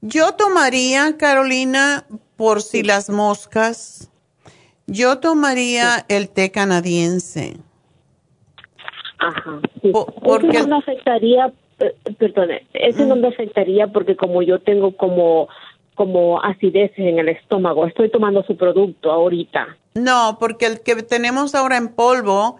[0.00, 2.06] Yo tomaría, Carolina,
[2.36, 4.10] por si las moscas,
[4.86, 7.58] yo tomaría el té canadiense.
[9.22, 9.60] Ajá.
[10.24, 15.48] porque no me afectaría, eh, perdone, eso no me afectaría porque como yo tengo como
[15.94, 19.76] como acidez en el estómago, estoy tomando su producto ahorita.
[19.94, 22.56] No, porque el que tenemos ahora en polvo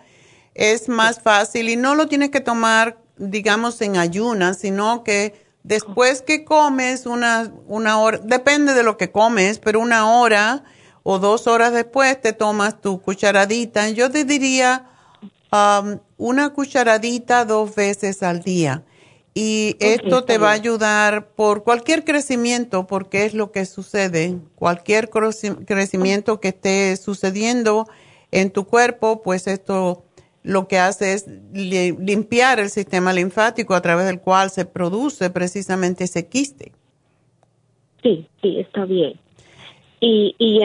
[0.54, 6.20] es más fácil y no lo tienes que tomar, digamos, en ayunas, sino que después
[6.20, 10.62] que comes una, una hora, depende de lo que comes, pero una hora
[11.02, 13.88] o dos horas después te tomas tu cucharadita.
[13.90, 14.91] Yo te diría
[16.16, 18.84] una cucharadita dos veces al día.
[19.34, 25.08] Y esto te va a ayudar por cualquier crecimiento, porque es lo que sucede, cualquier
[25.08, 27.86] crecimiento que esté sucediendo
[28.30, 30.04] en tu cuerpo, pues esto
[30.42, 36.04] lo que hace es limpiar el sistema linfático a través del cual se produce precisamente
[36.04, 36.72] ese quiste.
[38.02, 39.14] Sí, sí, está bien.
[40.00, 40.60] Y, y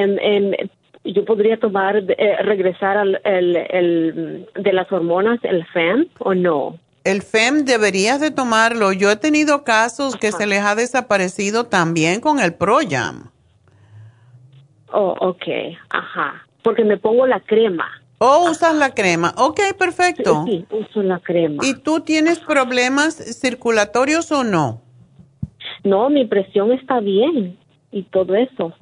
[1.14, 6.78] yo podría tomar, eh, regresar al el, de las hormonas, el FEM, o no?
[7.04, 8.92] El FEM deberías de tomarlo.
[8.92, 13.32] Yo he tenido casos que se les ha desaparecido también con el Proyam.
[14.92, 15.44] Oh, ok,
[15.90, 16.46] ajá.
[16.64, 17.86] Porque me pongo la crema.
[18.20, 19.34] Oh, usas la crema.
[19.38, 20.44] Ok, perfecto.
[20.46, 21.64] Sí, uso la crema.
[21.66, 24.82] ¿Y tú tienes problemas circulatorios o no?
[25.84, 27.58] No, mi presión está bien
[27.92, 28.74] y todo eso.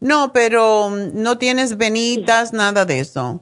[0.00, 3.40] No, pero no tienes venitas, nada de eso.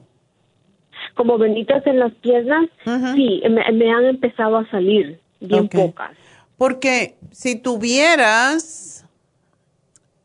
[1.15, 2.69] Como venitas en las piernas,
[3.15, 6.11] sí, me, han empezado a salir bien pocas.
[6.57, 9.05] Porque si tuvieras,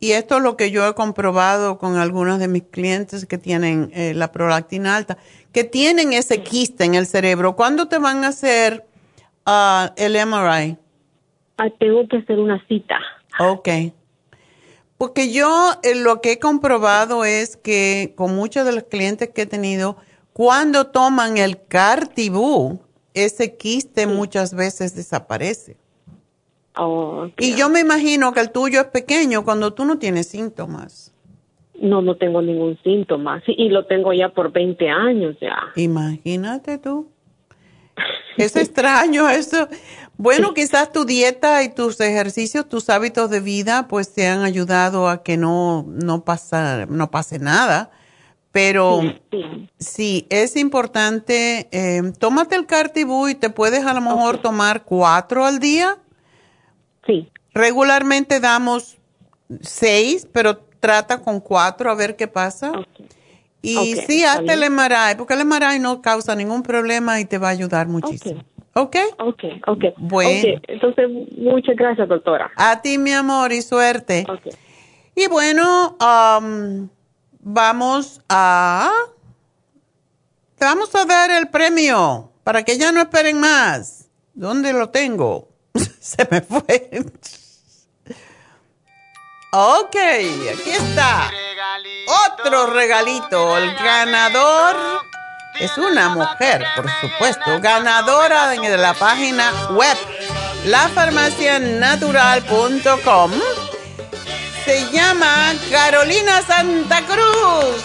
[0.01, 3.90] y esto es lo que yo he comprobado con algunos de mis clientes que tienen
[3.94, 5.16] eh, la prolactina alta,
[5.52, 8.85] que tienen ese quiste en el cerebro, ¿cuándo te van a hacer
[9.47, 10.77] uh, el MRI?
[11.59, 12.98] Ah, tengo que hacer una cita.
[13.39, 13.69] Ok.
[15.05, 19.43] Porque yo eh, lo que he comprobado es que con muchos de los clientes que
[19.43, 19.98] he tenido,
[20.32, 22.81] cuando toman el Cartibú,
[23.12, 25.76] ese quiste muchas veces desaparece.
[26.78, 31.12] Oh, y yo me imagino que el tuyo es pequeño cuando tú no tienes síntomas.
[31.78, 33.43] No, no tengo ningún síntoma.
[33.44, 35.59] Sí, y lo tengo ya por 20 años ya.
[35.76, 37.10] Imagínate tú.
[38.39, 39.68] Es extraño eso.
[40.16, 45.09] Bueno, quizás tu dieta y tus ejercicios, tus hábitos de vida, pues te han ayudado
[45.09, 47.91] a que no, no, pasa, no pase nada.
[48.53, 49.01] Pero
[49.81, 55.45] sí, es importante, eh, tómate el Cartibú y te puedes a lo mejor tomar cuatro
[55.45, 55.99] al día.
[57.05, 57.28] Sí.
[57.53, 58.99] Regularmente damos
[59.61, 62.73] seis, pero trata con cuatro a ver qué pasa.
[63.61, 67.49] Y sí, hazte el MRI, porque el MRI no causa ningún problema y te va
[67.49, 68.45] a ayudar muchísimo.
[68.75, 68.97] ¿Ok?
[69.19, 69.85] Ok, ok.
[69.99, 70.61] Bueno.
[70.67, 72.51] Entonces, muchas gracias, doctora.
[72.57, 74.27] A ti, mi amor, y suerte.
[75.15, 76.89] Y bueno, um,
[77.41, 78.91] vamos a...
[80.59, 84.09] Te vamos a dar el premio para que ya no esperen más.
[84.35, 85.49] ¿Dónde lo tengo?
[86.01, 87.05] Se me fue.
[89.53, 91.31] ok, aquí está.
[92.33, 93.57] Otro regalito.
[93.57, 94.77] El ganador
[95.60, 99.97] es una mujer, por supuesto, ganadora de la página web
[100.66, 103.31] lafarmacianatural.com.
[104.64, 107.85] Se llama Carolina Santa Cruz.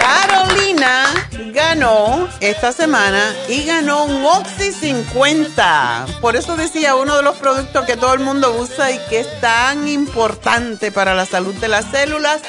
[0.00, 1.04] Carolina
[1.52, 6.06] ganó esta semana y ganó un Oxy 50.
[6.20, 9.40] Por eso decía uno de los productos que todo el mundo usa y que es
[9.40, 12.40] tan importante para la salud de las células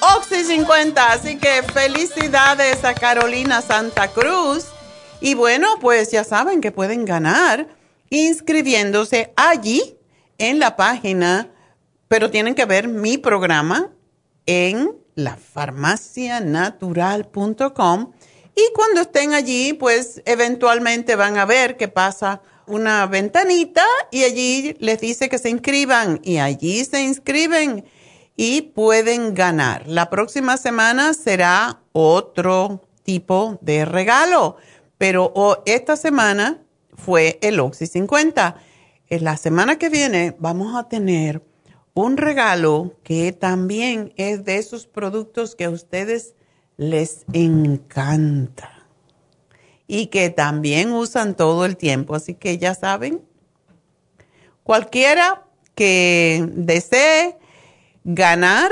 [0.00, 1.12] Oxy 50.
[1.12, 4.66] Así que felicidades a Carolina Santa Cruz.
[5.20, 7.68] Y bueno, pues ya saben que pueden ganar
[8.10, 9.96] inscribiéndose allí
[10.38, 11.50] en la página,
[12.08, 13.90] pero tienen que ver mi programa
[14.46, 18.12] en lafarmacianatural.com
[18.56, 24.76] y cuando estén allí, pues eventualmente van a ver que pasa una ventanita y allí
[24.78, 27.84] les dice que se inscriban y allí se inscriben
[28.36, 29.86] y pueden ganar.
[29.86, 34.56] La próxima semana será otro tipo de regalo,
[34.98, 36.62] pero esta semana
[36.94, 38.56] fue el Oxy 50.
[39.08, 41.42] En la semana que viene vamos a tener
[41.92, 46.34] un regalo que también es de esos productos que a ustedes
[46.76, 48.88] les encanta
[49.86, 52.16] y que también usan todo el tiempo.
[52.16, 53.22] Así que ya saben,
[54.64, 55.46] cualquiera
[55.76, 57.36] que desee
[58.04, 58.70] ganar,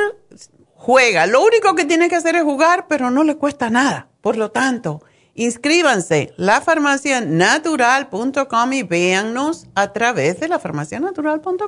[0.74, 1.26] juega.
[1.26, 4.08] Lo único que tiene que hacer es jugar, pero no le cuesta nada.
[4.20, 5.02] Por lo tanto,
[5.34, 11.58] inscríbanse lafarmacianatural.com y véannos a través de lafarmacianatural.com.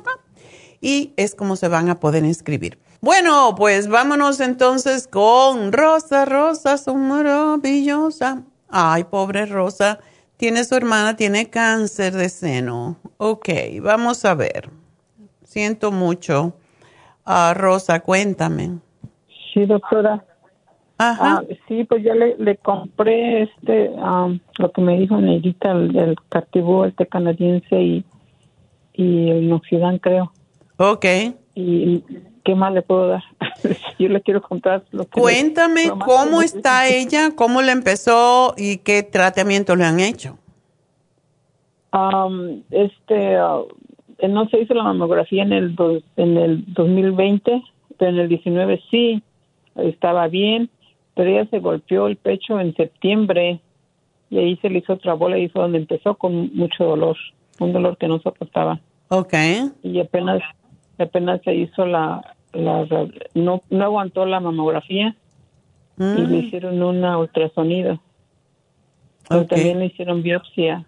[0.81, 2.79] Y es como se van a poder inscribir.
[3.01, 6.25] Bueno, pues vámonos entonces con Rosa.
[6.25, 8.43] Rosa, son maravillosa.
[8.69, 9.99] Ay, pobre Rosa.
[10.37, 12.97] Tiene su hermana, tiene cáncer de seno.
[13.17, 13.49] Ok,
[13.81, 14.69] vamos a ver.
[15.43, 16.55] Siento mucho.
[17.25, 18.77] Ah, Rosa, cuéntame.
[19.53, 20.23] Sí, doctora.
[20.97, 21.39] Ajá.
[21.39, 23.91] Ah, sí, pues ya le, le compré este,
[24.59, 28.05] lo que me dijo Negrita, el, el cartibú, este canadiense y,
[28.93, 30.31] y el inoxidán, creo.
[30.77, 31.05] Ok.
[31.55, 32.03] ¿Y
[32.43, 33.23] qué más le puedo dar?
[33.99, 39.03] Yo le quiero comprar lo que Cuéntame cómo está ella, cómo le empezó y qué
[39.03, 40.37] tratamiento le han hecho.
[41.91, 43.67] Um, este, uh,
[44.27, 45.75] no se hizo la mamografía en el,
[46.15, 47.63] en el 2020,
[47.97, 49.21] pero en el 19 sí,
[49.75, 50.69] estaba bien,
[51.15, 53.59] pero ella se golpeó el pecho en septiembre
[54.29, 57.17] y ahí se le hizo otra bola y fue donde empezó con mucho dolor,
[57.59, 58.79] un dolor que no soportaba.
[59.09, 59.33] Ok.
[59.83, 60.41] Y apenas,
[60.97, 62.87] apenas se hizo la, la
[63.33, 65.15] no, no aguantó la mamografía
[65.97, 66.33] y le Mm.
[66.45, 67.99] hicieron una ultrasonido.
[69.29, 70.85] Pero también le hicieron biopsia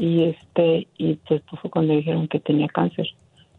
[0.00, 3.06] y este y pues fue cuando dijeron que tenía cáncer.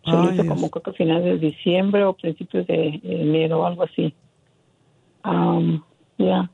[0.03, 3.65] Se lo hizo como creo que a finales de diciembre o principios de enero o
[3.67, 4.11] algo así.
[5.23, 5.83] Um,
[6.17, 6.49] ya.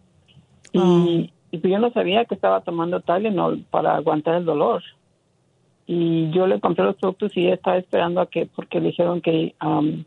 [0.74, 1.06] Y, Ah.
[1.52, 4.84] y pues yo no sabía que estaba tomando Tylenol para aguantar el dolor.
[5.86, 9.56] Y yo le compré los productos y estaba esperando a que, porque le dijeron que
[9.66, 10.04] um,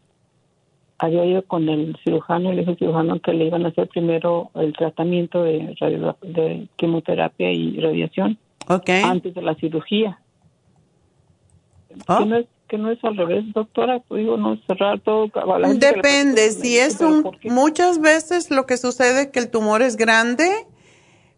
[0.98, 3.88] había ido con el cirujano y le dijo el cirujano que le iban a hacer
[3.88, 5.74] primero el tratamiento de,
[6.20, 8.36] de quimioterapia y radiación
[8.66, 9.02] Okay.
[9.02, 10.20] antes de la cirugía.
[12.06, 12.18] Oh.
[12.18, 15.30] Que, no es, que no es al revés, doctora, Pues digo, no cerrar todo.
[15.74, 20.48] Depende, si es un, muchas veces lo que sucede es que el tumor es grande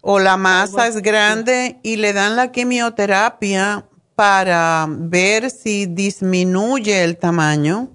[0.02, 7.16] o la masa es grande y le dan la quimioterapia para ver si disminuye el
[7.16, 7.88] tamaño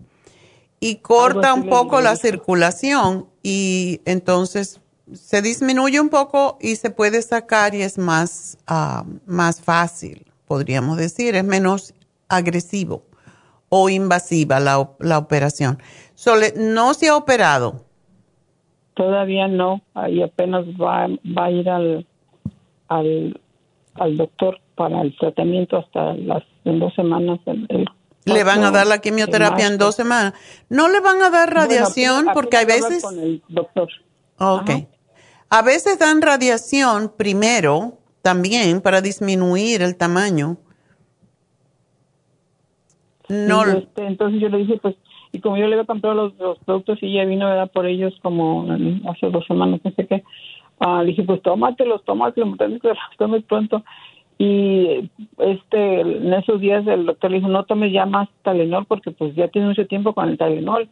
[0.80, 4.82] y corta un poco la circulación y entonces
[5.14, 10.98] se disminuye un poco y se puede sacar y es más, ah, más fácil, podríamos
[10.98, 11.94] decir, es menos
[12.30, 13.04] agresivo
[13.70, 15.80] o invasiva la, la operación.
[16.16, 17.86] Sole, no se ha operado.
[18.96, 21.08] Todavía no, ahí apenas va,
[21.38, 22.08] va a ir al,
[22.88, 23.40] al,
[23.96, 27.40] al doctor para el tratamiento hasta las en dos semanas.
[27.46, 27.86] el- el
[28.26, 30.34] Le van a dar la quimioterapia en dos semanas.
[30.70, 33.04] No le van a dar radiación porque hay veces...
[33.04, 33.88] con el doctor.
[34.40, 34.70] Ok.
[35.50, 40.58] A veces dan radiación primero también para disminuir el tamaño.
[43.30, 44.96] No, este, entonces yo le dije, pues,
[45.32, 47.72] y como yo le había comprado los, los productos y ella vino ¿verdad?
[47.72, 48.68] por ellos como
[49.10, 50.24] hace dos semanas, no sé qué,
[50.80, 53.84] ah, le dije, pues tómatelos, tómatelos, tienes que los tomes pronto.
[54.40, 55.10] Y
[55.40, 59.34] este, en esos días el doctor le dijo, no tomes ya más Talenol porque pues
[59.36, 60.90] ya tiene mucho tiempo con el Talenol.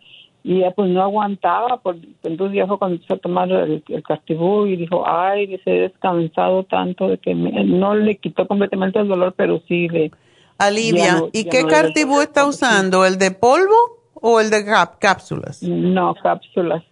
[0.47, 4.03] Y ella pues no aguantaba, por, entonces ya fue cuando empezó a tomar el, el
[4.03, 8.99] Cartibú y dijo, ay, dice, he descansado tanto de que me- no le quitó completamente
[8.99, 10.11] el dolor, pero sí le...
[10.59, 11.13] alivia.
[11.15, 13.07] no- ¿Y qué no cartibú está usando?
[13.07, 13.73] ¿El de polvo
[14.13, 15.63] o el de cap- cápsulas?
[15.63, 16.83] No, cápsulas.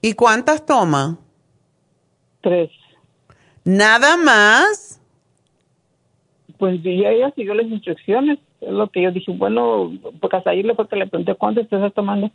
[0.00, 1.18] ¿Y cuántas toma?
[2.40, 2.70] Tres.
[3.62, 5.02] ¿Nada más?
[6.58, 8.38] Pues y ella siguió las instrucciones.
[8.60, 11.60] Es lo que yo dije, bueno, porque hasta ahí le fue que le pregunté cuánto
[11.60, 12.30] estás tomando.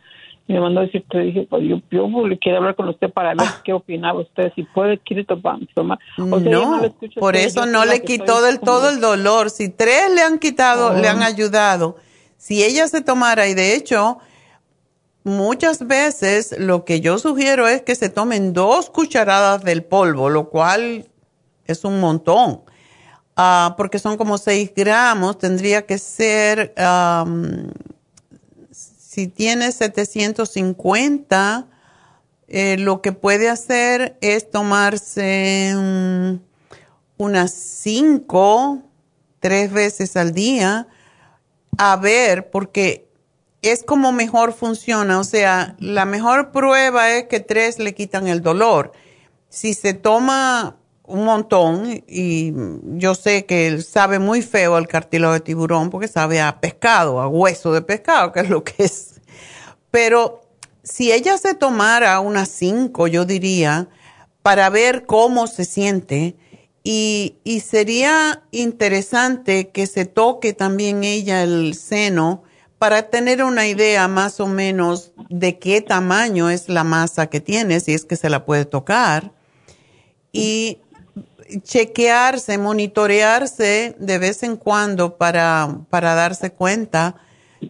[0.48, 3.34] Me mandó a decir, que dije, pues yo, yo le quiero hablar con usted para
[3.34, 5.60] ver qué opinaba usted, si puede, quiere tomar.
[5.74, 6.00] tomar.
[6.18, 9.50] O sea, yo no, por eso no le quitó del todo el dolor.
[9.50, 11.26] Si tres le han quitado, le han Oh.
[11.26, 11.96] ayudado.
[12.38, 14.18] Si ella se tomara, y de hecho,
[15.24, 20.50] muchas veces lo que yo sugiero es que se tomen dos cucharadas del polvo, lo
[20.50, 21.08] cual
[21.66, 22.62] es un montón.
[23.38, 27.72] Ah, porque son como 6 gramos, tendría que ser, am,
[29.12, 31.68] si tiene 750,
[32.48, 36.36] eh, lo que puede hacer es tomarse mm,
[37.18, 38.84] unas 5,
[39.42, 40.88] tres veces al día,
[41.78, 43.10] a ver, porque
[43.62, 45.20] es como mejor funciona.
[45.20, 48.94] O sea, la mejor prueba es que tres le quitan el dolor.
[49.50, 50.78] Si se toma
[51.12, 52.54] un montón, y
[52.98, 57.28] yo sé que sabe muy feo el cartílago de tiburón porque sabe a pescado, a
[57.28, 59.22] hueso de pescado, que es lo que es.
[59.92, 60.42] Pero
[60.84, 63.90] si ella se tomara unas cinco, yo diría,
[64.42, 66.36] para ver cómo se siente,
[66.84, 72.44] y, y sería interesante que se toque también ella el seno
[72.80, 77.80] para tener una idea más o menos de qué tamaño es la masa que tiene,
[77.80, 79.34] si es que se la puede tocar.
[80.34, 80.80] Y
[81.64, 87.16] chequearse, monitorearse de vez en cuando para, para darse cuenta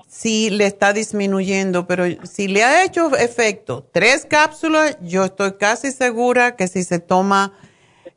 [0.08, 5.92] si le está disminuyendo, pero si le ha hecho efecto tres cápsulas, yo estoy casi
[5.92, 7.54] segura que si se toma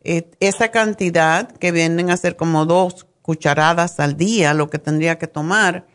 [0.05, 5.19] eh, esa cantidad, que vienen a ser como dos cucharadas al día, lo que tendría
[5.19, 5.87] que tomar,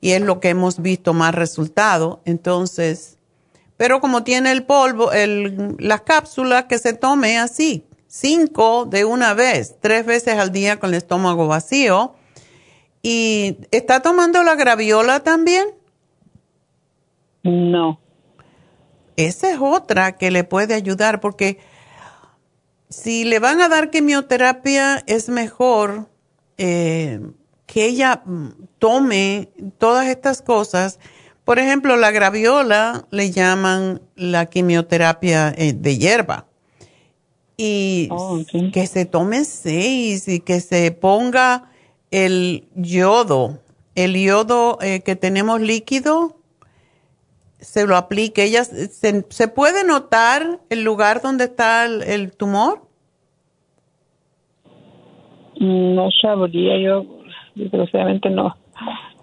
[0.00, 3.18] y es lo que hemos visto más resultado, entonces,
[3.76, 9.32] pero como tiene el polvo, el, las cápsulas, que se tome así, cinco de una
[9.32, 12.14] vez, tres veces al día con el estómago vacío.
[13.00, 15.68] ¿Y está tomando la graviola también?
[17.42, 17.98] No.
[19.16, 21.58] Esa es otra que le puede ayudar porque
[22.90, 26.08] si le van a dar quimioterapia es mejor
[26.58, 27.18] eh,
[27.66, 28.48] que ella mm,
[28.78, 29.48] tome
[29.78, 30.98] todas estas cosas.
[31.44, 36.51] Por ejemplo, la graviola le llaman la quimioterapia eh, de hierba.
[37.56, 38.40] Y Oh,
[38.72, 41.70] que se tome seis y que se ponga
[42.10, 43.58] el yodo,
[43.94, 46.36] el yodo eh, que tenemos líquido,
[47.58, 48.44] se lo aplique.
[48.44, 52.82] Ella, se, ¿Se puede notar el lugar donde está el, el tumor?
[55.58, 57.06] No sabría, yo
[57.54, 58.56] desgraciadamente no,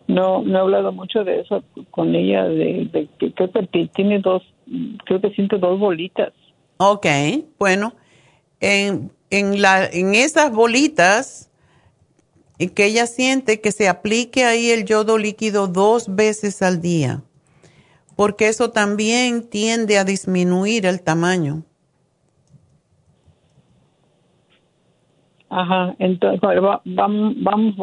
[0.07, 4.19] no, no he hablado mucho de eso con ella, de, de que creo que tiene
[4.19, 4.41] dos,
[5.06, 6.31] creo que siento dos bolitas.
[6.77, 7.06] Ok,
[7.60, 7.93] bueno,
[8.60, 11.49] en, en, la, en esas bolitas
[12.57, 17.23] y que ella siente que se aplique ahí el yodo líquido dos veces al día,
[18.15, 21.64] porque eso también tiende a disminuir el tamaño.
[25.49, 27.76] Ajá, entonces va- vamos, vamos,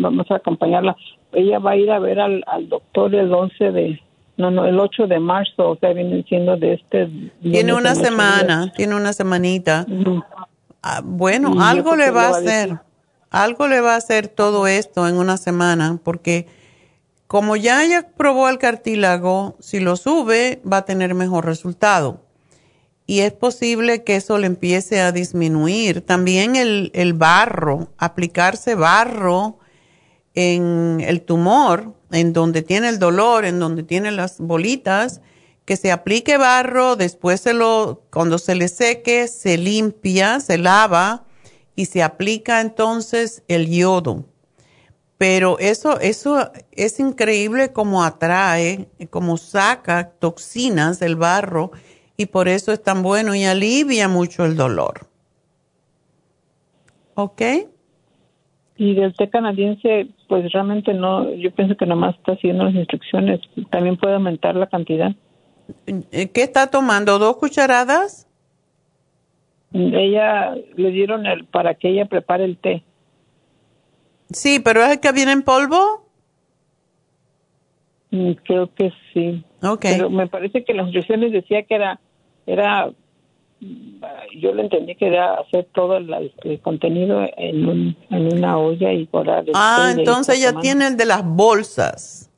[0.00, 0.96] vamos a acompañarla.
[1.32, 4.00] Ella va a ir a ver al, al doctor el 11 de,
[4.40, 7.08] no, no, el 8 de marzo, o sea, viene siendo de este.
[7.42, 9.86] Tiene una semana, tiene una semanita.
[10.82, 12.80] Ah, bueno, Y algo le va a hacer,
[13.30, 16.46] algo le va a hacer todo esto en una semana, porque
[17.26, 22.22] como ya ella probó el cartílago, si lo sube va a tener mejor resultado.
[23.06, 26.00] Y es posible que eso le empiece a disminuir.
[26.00, 29.59] También el, el barro, aplicarse barro
[30.40, 35.20] en el tumor, en donde tiene el dolor, en donde tiene las bolitas,
[35.64, 41.26] que se aplique barro, después se lo, cuando se le seque, se limpia, se lava
[41.76, 44.24] y se aplica entonces el yodo.
[45.18, 51.72] Pero eso, eso es increíble como atrae, como saca toxinas del barro
[52.16, 55.06] y por eso es tan bueno y alivia mucho el dolor.
[57.14, 57.42] ¿Ok?
[58.80, 63.38] Y del té canadiense, pues realmente no, yo pienso que nomás está siguiendo las instrucciones.
[63.68, 65.14] También puede aumentar la cantidad.
[65.86, 67.18] Eh, ¿Qué está tomando?
[67.18, 68.26] ¿Dos cucharadas?
[69.74, 72.82] Ella le dieron el para que ella prepare el té.
[74.30, 76.08] Sí, pero es el que viene en polvo.
[78.12, 79.44] Mm, Creo que sí.
[79.62, 79.82] Ok.
[79.82, 82.00] Pero me parece que las instrucciones decía que era,
[82.46, 82.90] era,
[83.60, 88.92] yo lo entendí que era hacer todo el, el contenido en, un, en una olla
[88.92, 89.44] y colar.
[89.54, 90.62] Ah, entonces ella tomando.
[90.62, 92.30] tiene el de las bolsas.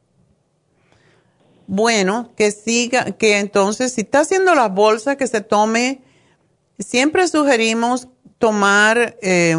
[1.66, 6.02] Bueno, que siga, que entonces si está haciendo las bolsas, que se tome,
[6.78, 8.08] siempre sugerimos
[8.38, 9.56] tomar eh,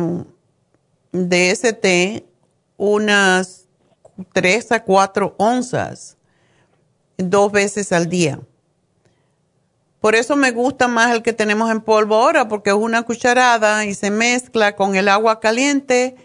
[1.12, 2.26] de ese té
[2.76, 3.70] unas
[4.34, 6.18] 3 a 4 onzas
[7.18, 8.40] dos veces al día.
[10.04, 13.86] Por eso me gusta más el que tenemos en polvo ahora, porque es una cucharada
[13.86, 16.18] y se mezcla con el agua caliente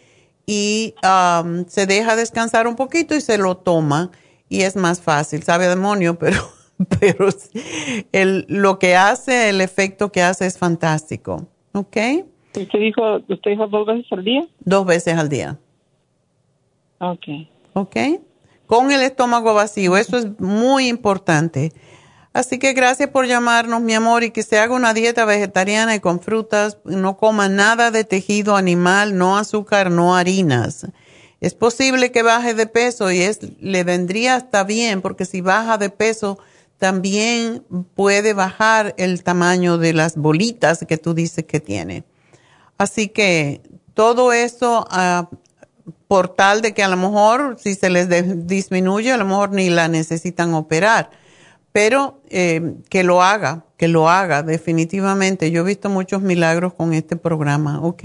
[0.46, 4.10] y um, se deja descansar un poquito y se lo toma
[4.48, 5.44] y es más fácil.
[5.44, 6.40] Sabe a demonio, pero,
[6.98, 7.28] pero
[8.10, 11.46] el, lo que hace, el efecto que hace es fantástico.
[11.70, 11.98] ¿Ok?
[12.56, 14.48] ¿Usted dijo, usted dijo dos veces al día?
[14.58, 15.56] Dos veces al día.
[16.98, 17.26] Ok.
[17.74, 17.96] ¿Ok?
[18.66, 19.96] Con el estómago vacío.
[19.96, 21.70] Eso es muy importante.
[22.38, 25.98] Así que gracias por llamarnos, mi amor, y que se haga una dieta vegetariana y
[25.98, 26.78] con frutas.
[26.84, 30.86] No coma nada de tejido animal, no azúcar, no harinas.
[31.40, 35.78] Es posible que baje de peso y es, le vendría hasta bien, porque si baja
[35.78, 36.38] de peso,
[36.78, 37.64] también
[37.96, 42.04] puede bajar el tamaño de las bolitas que tú dices que tiene.
[42.76, 43.62] Así que
[43.94, 45.28] todo eso, ah,
[46.06, 48.06] por tal de que a lo mejor si se les
[48.46, 51.10] disminuye, a lo mejor ni la necesitan operar.
[51.72, 55.50] Pero eh, que lo haga, que lo haga definitivamente.
[55.50, 58.02] Yo he visto muchos milagros con este programa, ¿ok?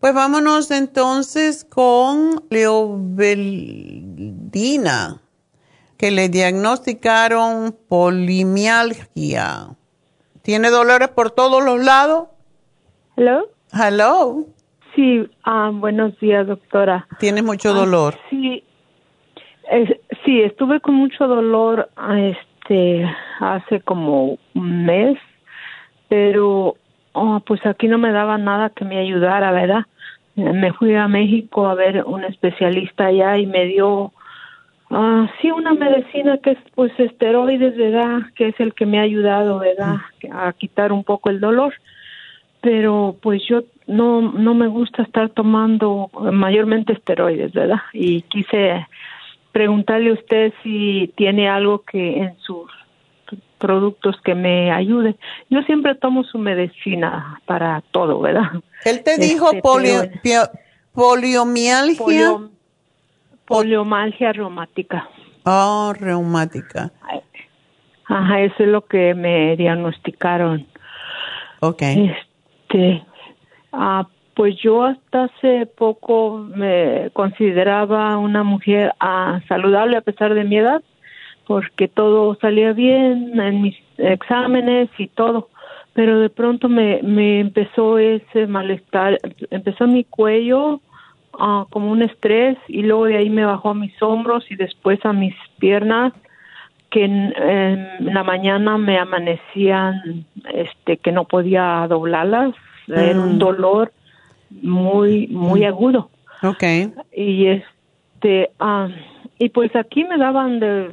[0.00, 2.44] Pues vámonos entonces con
[3.94, 5.20] Leobeldina,
[5.96, 9.68] que le diagnosticaron polimialgia.
[10.42, 12.28] ¿Tiene dolores por todos los lados?
[13.16, 13.48] ¿Hello?
[13.72, 14.44] Hello.
[14.94, 17.08] Sí, ah, buenos días, doctora.
[17.18, 18.14] ¿Tienes mucho Ah, dolor?
[18.30, 18.62] sí,
[20.24, 22.18] sí, estuve con mucho dolor ah,
[22.64, 23.04] este
[23.40, 25.18] hace como un mes,
[26.08, 26.76] pero
[27.12, 29.84] oh, pues aquí no me daba nada que me ayudara, ¿verdad?
[30.36, 34.12] Eh, Me fui a México a ver un especialista allá y me dio
[34.90, 38.22] ah, sí una medicina que es pues esteroides, ¿verdad?
[38.34, 39.96] Que es el que me ha ayudado, ¿verdad?
[40.32, 41.74] A quitar un poco el dolor
[42.64, 47.80] pero pues yo no no me gusta estar tomando mayormente esteroides, ¿verdad?
[47.92, 48.86] Y quise
[49.54, 52.68] preguntarle a usted si tiene algo que en sus
[53.58, 55.14] productos que me ayude.
[55.48, 58.50] Yo siempre tomo su medicina para todo, ¿verdad?
[58.84, 60.50] Él te Este, dijo polio- pero- pio-
[60.92, 62.36] poliomialgia.
[63.46, 65.08] poliomalgia reumática.
[65.44, 66.90] Oh, reumática.
[68.06, 70.66] Ajá, eso es lo que me diagnosticaron.
[71.60, 71.82] Ok.
[71.82, 73.02] Este,
[73.72, 80.44] ah, pues yo hasta hace poco me consideraba una mujer ah, saludable a pesar de
[80.44, 80.82] mi edad,
[81.46, 85.48] porque todo salía bien en mis exámenes y todo,
[85.92, 89.18] pero de pronto me, me empezó ese malestar,
[89.50, 90.80] empezó mi cuello
[91.38, 95.04] ah, como un estrés y luego de ahí me bajó a mis hombros y después
[95.04, 96.12] a mis piernas
[96.90, 97.34] que en,
[98.00, 102.54] la mañana me amanecían este que no podía doblarlas
[102.86, 103.38] era un mm.
[103.38, 103.92] dolor
[104.62, 105.64] muy muy mm.
[105.64, 106.10] agudo
[106.42, 108.88] okay y este ah,
[109.38, 110.90] y pues aquí me daban de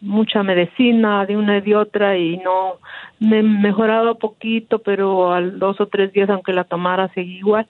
[0.00, 2.78] mucha medicina de una y de otra y no
[3.20, 7.66] me mejoraba poquito pero al dos o tres días aunque la tomara seguía igual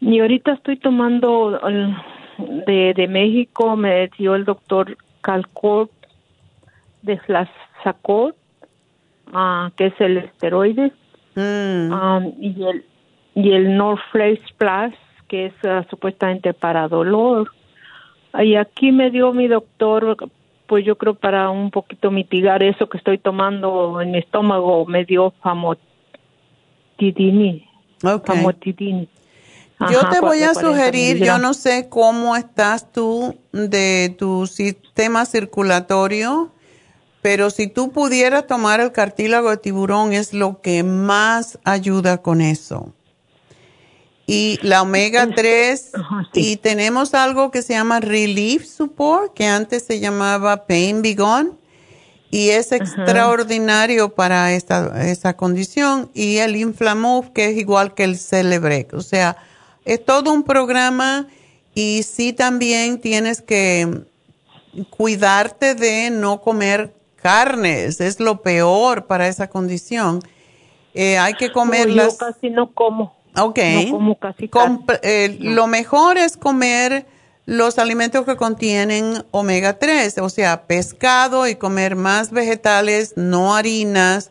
[0.00, 1.58] y ahorita estoy tomando
[2.66, 5.90] de, de México me dio el doctor Calcort
[7.02, 8.36] de Flasacort,
[9.32, 10.92] uh, que es el esteroide,
[11.34, 11.92] mm.
[11.92, 12.84] um, y el
[13.38, 14.94] y el Norflex Plus,
[15.28, 17.52] que es uh, supuestamente para dolor.
[18.36, 20.16] Y aquí me dio mi doctor,
[20.66, 25.04] pues yo creo para un poquito mitigar eso que estoy tomando en mi estómago, me
[25.04, 25.84] dio famotidini.
[28.00, 29.08] Famotidini.
[29.88, 36.50] yo te voy a sugerir, yo no sé cómo estás tú de tu sistema circulatorio,
[37.22, 42.40] pero si tú pudieras tomar el cartílago de tiburón es lo que más ayuda con
[42.40, 42.94] eso.
[44.30, 45.92] Y la omega 3,
[46.34, 51.52] y tenemos algo que se llama Relief Support, que antes se llamaba Pain Be Gone,
[52.30, 56.10] y es extraordinario para esta, esta condición.
[56.12, 58.92] Y el Inflamove, que es igual que el Celebrec.
[58.92, 59.38] O sea,
[59.86, 61.26] es todo un programa
[61.74, 64.04] y sí también tienes que
[64.90, 70.20] cuidarte de no comer carnes, es lo peor para esa condición.
[70.92, 72.12] Eh, hay que comerlas.
[72.12, 73.17] Yo casi no como.
[73.40, 73.58] Ok.
[73.58, 74.50] No como casi
[75.02, 77.06] eh, Lo mejor es comer
[77.46, 84.30] los alimentos que contienen omega 3, o sea, pescado y comer más vegetales, no harinas.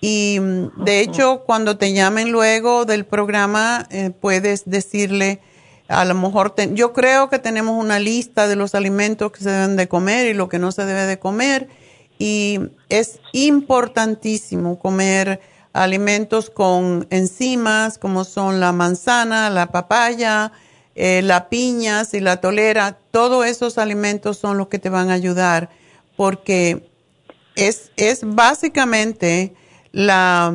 [0.00, 5.40] Y mm, de hecho, cuando te llamen luego del programa, eh, puedes decirle,
[5.88, 9.76] a lo mejor, yo creo que tenemos una lista de los alimentos que se deben
[9.76, 11.68] de comer y lo que no se debe de comer
[12.22, 15.40] y es importantísimo comer
[15.72, 20.52] alimentos con enzimas como son la manzana, la papaya,
[20.94, 25.14] eh, la piña, y la tolera, todos esos alimentos son los que te van a
[25.14, 25.70] ayudar
[26.16, 26.88] porque
[27.56, 29.54] es, es básicamente
[29.92, 30.54] la,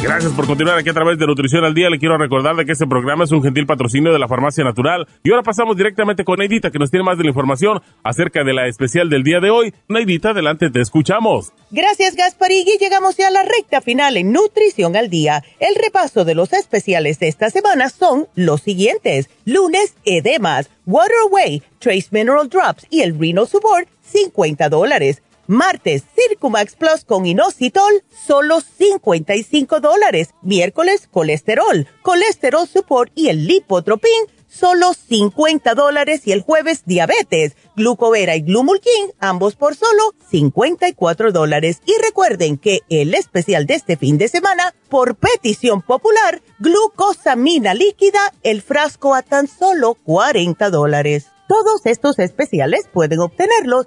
[0.00, 1.90] Gracias por continuar aquí a través de Nutrición al Día.
[1.90, 5.08] Le quiero recordar de que este programa es un gentil patrocinio de la Farmacia Natural.
[5.24, 8.54] Y ahora pasamos directamente con Neidita, que nos tiene más de la información acerca de
[8.54, 9.74] la especial del día de hoy.
[9.88, 11.52] Neidita, adelante, te escuchamos.
[11.72, 12.78] Gracias, Gasparigui.
[12.78, 15.42] Llegamos ya a la recta final en Nutrición al Día.
[15.58, 19.28] El repaso de los especiales de esta semana son los siguientes.
[19.46, 25.22] Lunes, edemas, Waterway, Trace Mineral Drops y el Renal Support, 50 dólares.
[25.48, 30.34] Martes, Circumax Plus con inositol, solo 55 dólares.
[30.42, 36.26] Miércoles, colesterol, colesterol support y el lipotropin, solo 50 dólares.
[36.26, 41.80] Y el jueves, diabetes, glucovera y glumulkin, ambos por solo 54 dólares.
[41.86, 48.20] Y recuerden que el especial de este fin de semana, por petición popular, glucosamina líquida,
[48.42, 51.28] el frasco a tan solo 40 dólares.
[51.48, 53.86] Todos estos especiales pueden obtenerlos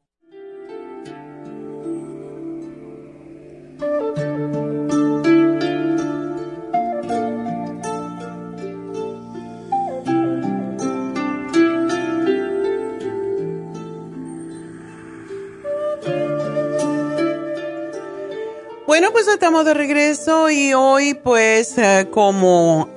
[18.91, 22.89] Bueno, pues estamos de regreso y hoy pues eh, como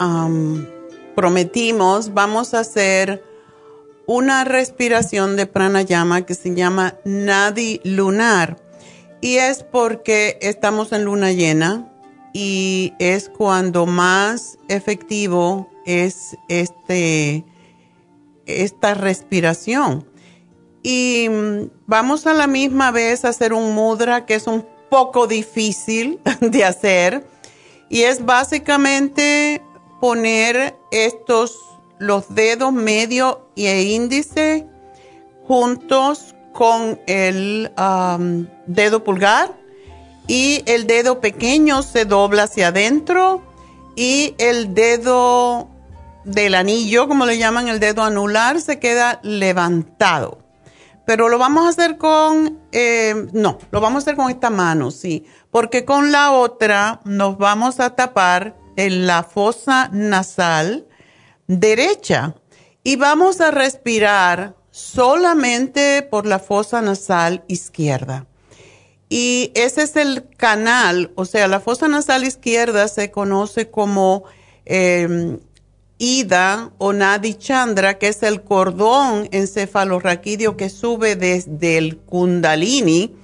[1.15, 3.23] prometimos vamos a hacer
[4.05, 8.57] una respiración de pranayama que se llama nadi lunar
[9.21, 11.89] y es porque estamos en luna llena
[12.33, 17.45] y es cuando más efectivo es este
[18.47, 20.05] esta respiración.
[20.83, 25.27] Y mm, vamos a la misma vez a hacer un mudra que es un poco
[25.27, 27.27] difícil de hacer
[27.89, 29.63] y es básicamente
[30.01, 31.59] poner estos,
[31.99, 34.67] los dedos medio e índice
[35.47, 37.71] juntos con el
[38.67, 39.55] dedo pulgar
[40.27, 43.43] y el dedo pequeño se dobla hacia adentro
[43.97, 45.69] y el dedo
[46.25, 50.44] del anillo, como le llaman el dedo anular, se queda levantado.
[51.07, 54.91] Pero lo vamos a hacer con, eh, no, lo vamos a hacer con esta mano,
[54.91, 60.87] sí, porque con la otra nos vamos a tapar en la fosa nasal
[61.47, 62.35] derecha
[62.83, 68.27] y vamos a respirar solamente por la fosa nasal izquierda.
[69.09, 74.25] Y ese es el canal, o sea, la fosa nasal izquierda se conoce como
[74.65, 75.39] eh,
[75.99, 83.15] Ida o Nadi Chandra, que es el cordón encefalorraquídeo que sube desde el Kundalini,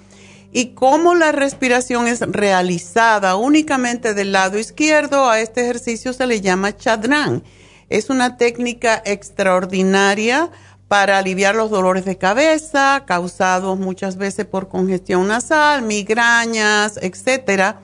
[0.52, 6.40] y como la respiración es realizada únicamente del lado izquierdo, a este ejercicio se le
[6.40, 7.44] llama Chadran.
[7.88, 10.50] Es una técnica extraordinaria
[10.88, 17.76] para aliviar los dolores de cabeza causados muchas veces por congestión nasal, migrañas, etc.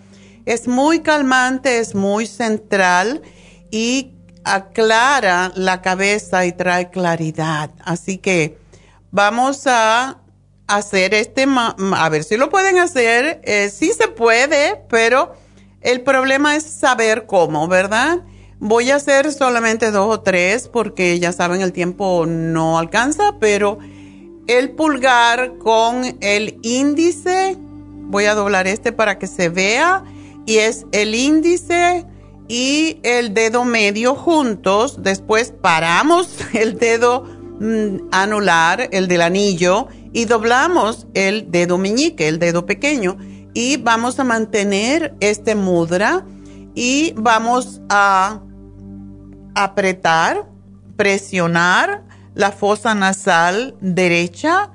[0.45, 3.23] Es muy calmante, es muy central
[3.71, 4.16] y
[4.47, 7.71] aclara la cabeza y trae claridad.
[7.85, 8.57] Así que
[9.11, 10.19] vamos a
[10.69, 15.35] hacer este, a ver si lo pueden hacer, eh, sí se puede, pero
[15.81, 18.21] el problema es saber cómo, ¿verdad?
[18.59, 23.79] Voy a hacer solamente dos o tres porque ya saben el tiempo no alcanza, pero
[24.47, 30.05] el pulgar con el índice, voy a doblar este para que se vea,
[30.47, 32.07] y es el índice
[32.49, 35.03] y el dedo medio juntos.
[35.03, 37.25] Después paramos el dedo
[37.61, 43.17] mm, anular, el del anillo, y doblamos el dedo meñique, el dedo pequeño.
[43.55, 46.27] Y vamos a mantener este mudra
[46.75, 48.43] y vamos a
[49.55, 50.47] apretar,
[50.97, 52.05] presionar
[52.35, 54.71] la fosa nasal derecha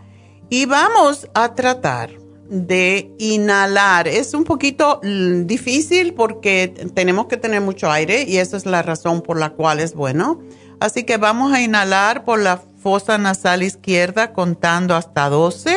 [0.50, 2.21] y vamos a tratar
[2.52, 4.10] de inhalar.
[4.10, 8.82] Es un poquito mm, difícil porque tenemos que tener mucho aire y esa es la
[8.82, 10.42] razón por la cual es bueno.
[10.82, 15.74] Así que vamos a inhalar por la fosa nasal izquierda contando hasta 12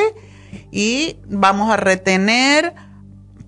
[0.73, 2.75] y vamos a retener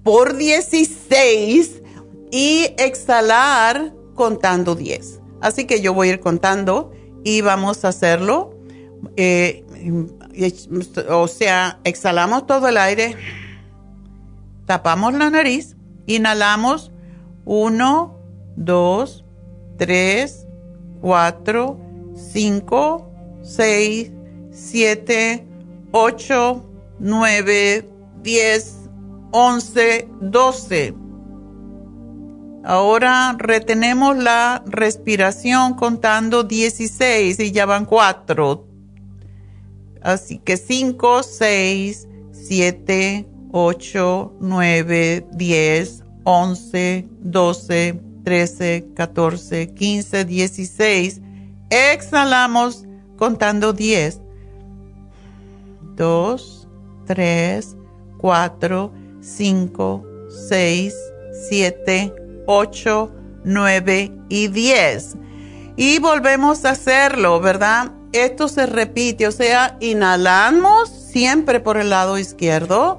[0.04, 1.82] por 16
[2.30, 5.20] y exhalar contando 10.
[5.40, 6.92] Así que yo voy a ir contando
[7.24, 8.54] y vamos a hacerlo.
[9.16, 9.64] Eh,
[11.08, 13.16] o sea, exhalamos todo el aire,
[14.66, 15.76] tapamos la nariz,
[16.06, 16.92] inhalamos
[17.44, 18.18] 1,
[18.56, 19.24] 2,
[19.78, 20.46] 3,
[21.00, 21.80] 4,
[22.32, 24.12] 5, 6,
[24.50, 25.46] 7,
[25.92, 27.88] 8, 9,
[28.22, 28.76] 10,
[29.30, 30.94] 11, 12.
[32.64, 38.65] Ahora retenemos la respiración contando 16 y ya van 4,
[40.06, 51.20] Así que 5, 6, 7, 8, 9, 10, 11, 12, 13, 14, 15, 16.
[51.70, 52.84] Exhalamos
[53.16, 54.20] contando 10.
[55.96, 56.68] 2,
[57.06, 57.76] 3,
[58.18, 60.04] 4, 5,
[60.48, 60.94] 6,
[61.48, 62.14] 7,
[62.46, 63.12] 8,
[63.42, 65.16] 9 y 10.
[65.76, 67.95] Y volvemos a hacerlo, ¿verdad?
[68.12, 72.98] Esto se repite, o sea, inhalamos siempre por el lado izquierdo.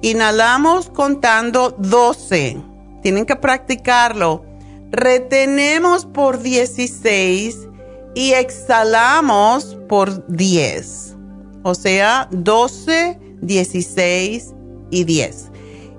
[0.00, 2.56] Inhalamos contando 12.
[3.02, 4.44] Tienen que practicarlo.
[4.90, 7.68] Retenemos por 16
[8.14, 11.16] y exhalamos por 10.
[11.62, 14.54] O sea, 12, 16
[14.90, 15.50] y 10.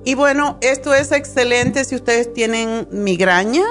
[0.06, 3.64] Y bueno, esto es excelente si ustedes tienen migraña,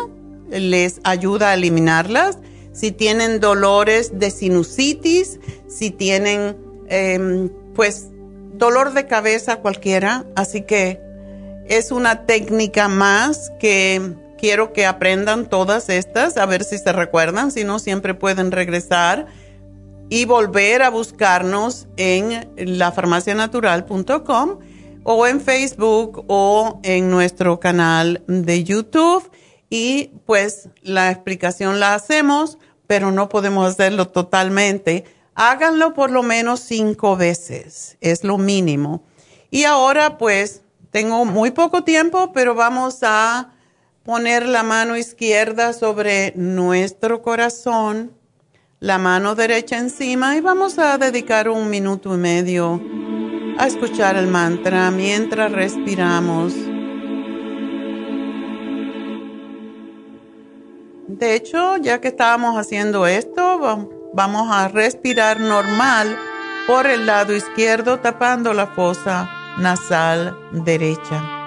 [0.51, 2.39] les ayuda a eliminarlas.
[2.73, 5.39] Si tienen dolores de sinusitis,
[5.69, 6.57] si tienen
[6.89, 8.09] em, pues
[8.55, 10.25] dolor de cabeza cualquiera.
[10.37, 11.01] Así que
[11.67, 17.53] es una técnica más que quiero que aprendan todas estas, a ver si se recuerdan,
[17.53, 19.27] si no siempre pueden regresar
[20.09, 24.59] y volver a buscarnos en lafarmacianatural.com
[25.05, 29.31] o en Facebook o en nuestro canal de YouTube
[29.75, 35.05] y pues la explicación la hacemos, pero no podemos hacerlo totalmente.
[35.35, 39.03] Háganlo por lo menos cinco veces, es lo mínimo.
[39.51, 43.55] Y ahora pues tengo muy poco tiempo, pero vamos a
[44.03, 48.13] poner la mano izquierda sobre nuestro corazón,
[48.79, 52.79] la mano derecha encima y vamos a dedicar un minuto y medio
[53.57, 56.53] a escuchar el mantra mientras respiramos.
[61.19, 66.17] De hecho, ya que estábamos haciendo esto, vamos a respirar normal
[66.67, 69.29] por el lado izquierdo tapando la fosa
[69.59, 71.42] nasal derecha.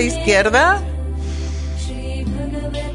[0.00, 0.80] Izquierda.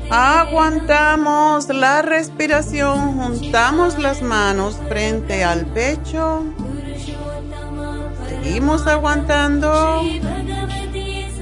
[0.09, 6.43] Aguantamos la respiración, juntamos las manos frente al pecho.
[8.29, 10.03] Seguimos aguantando.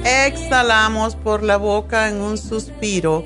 [0.03, 3.25] Exhalamos por la boca en un suspiro.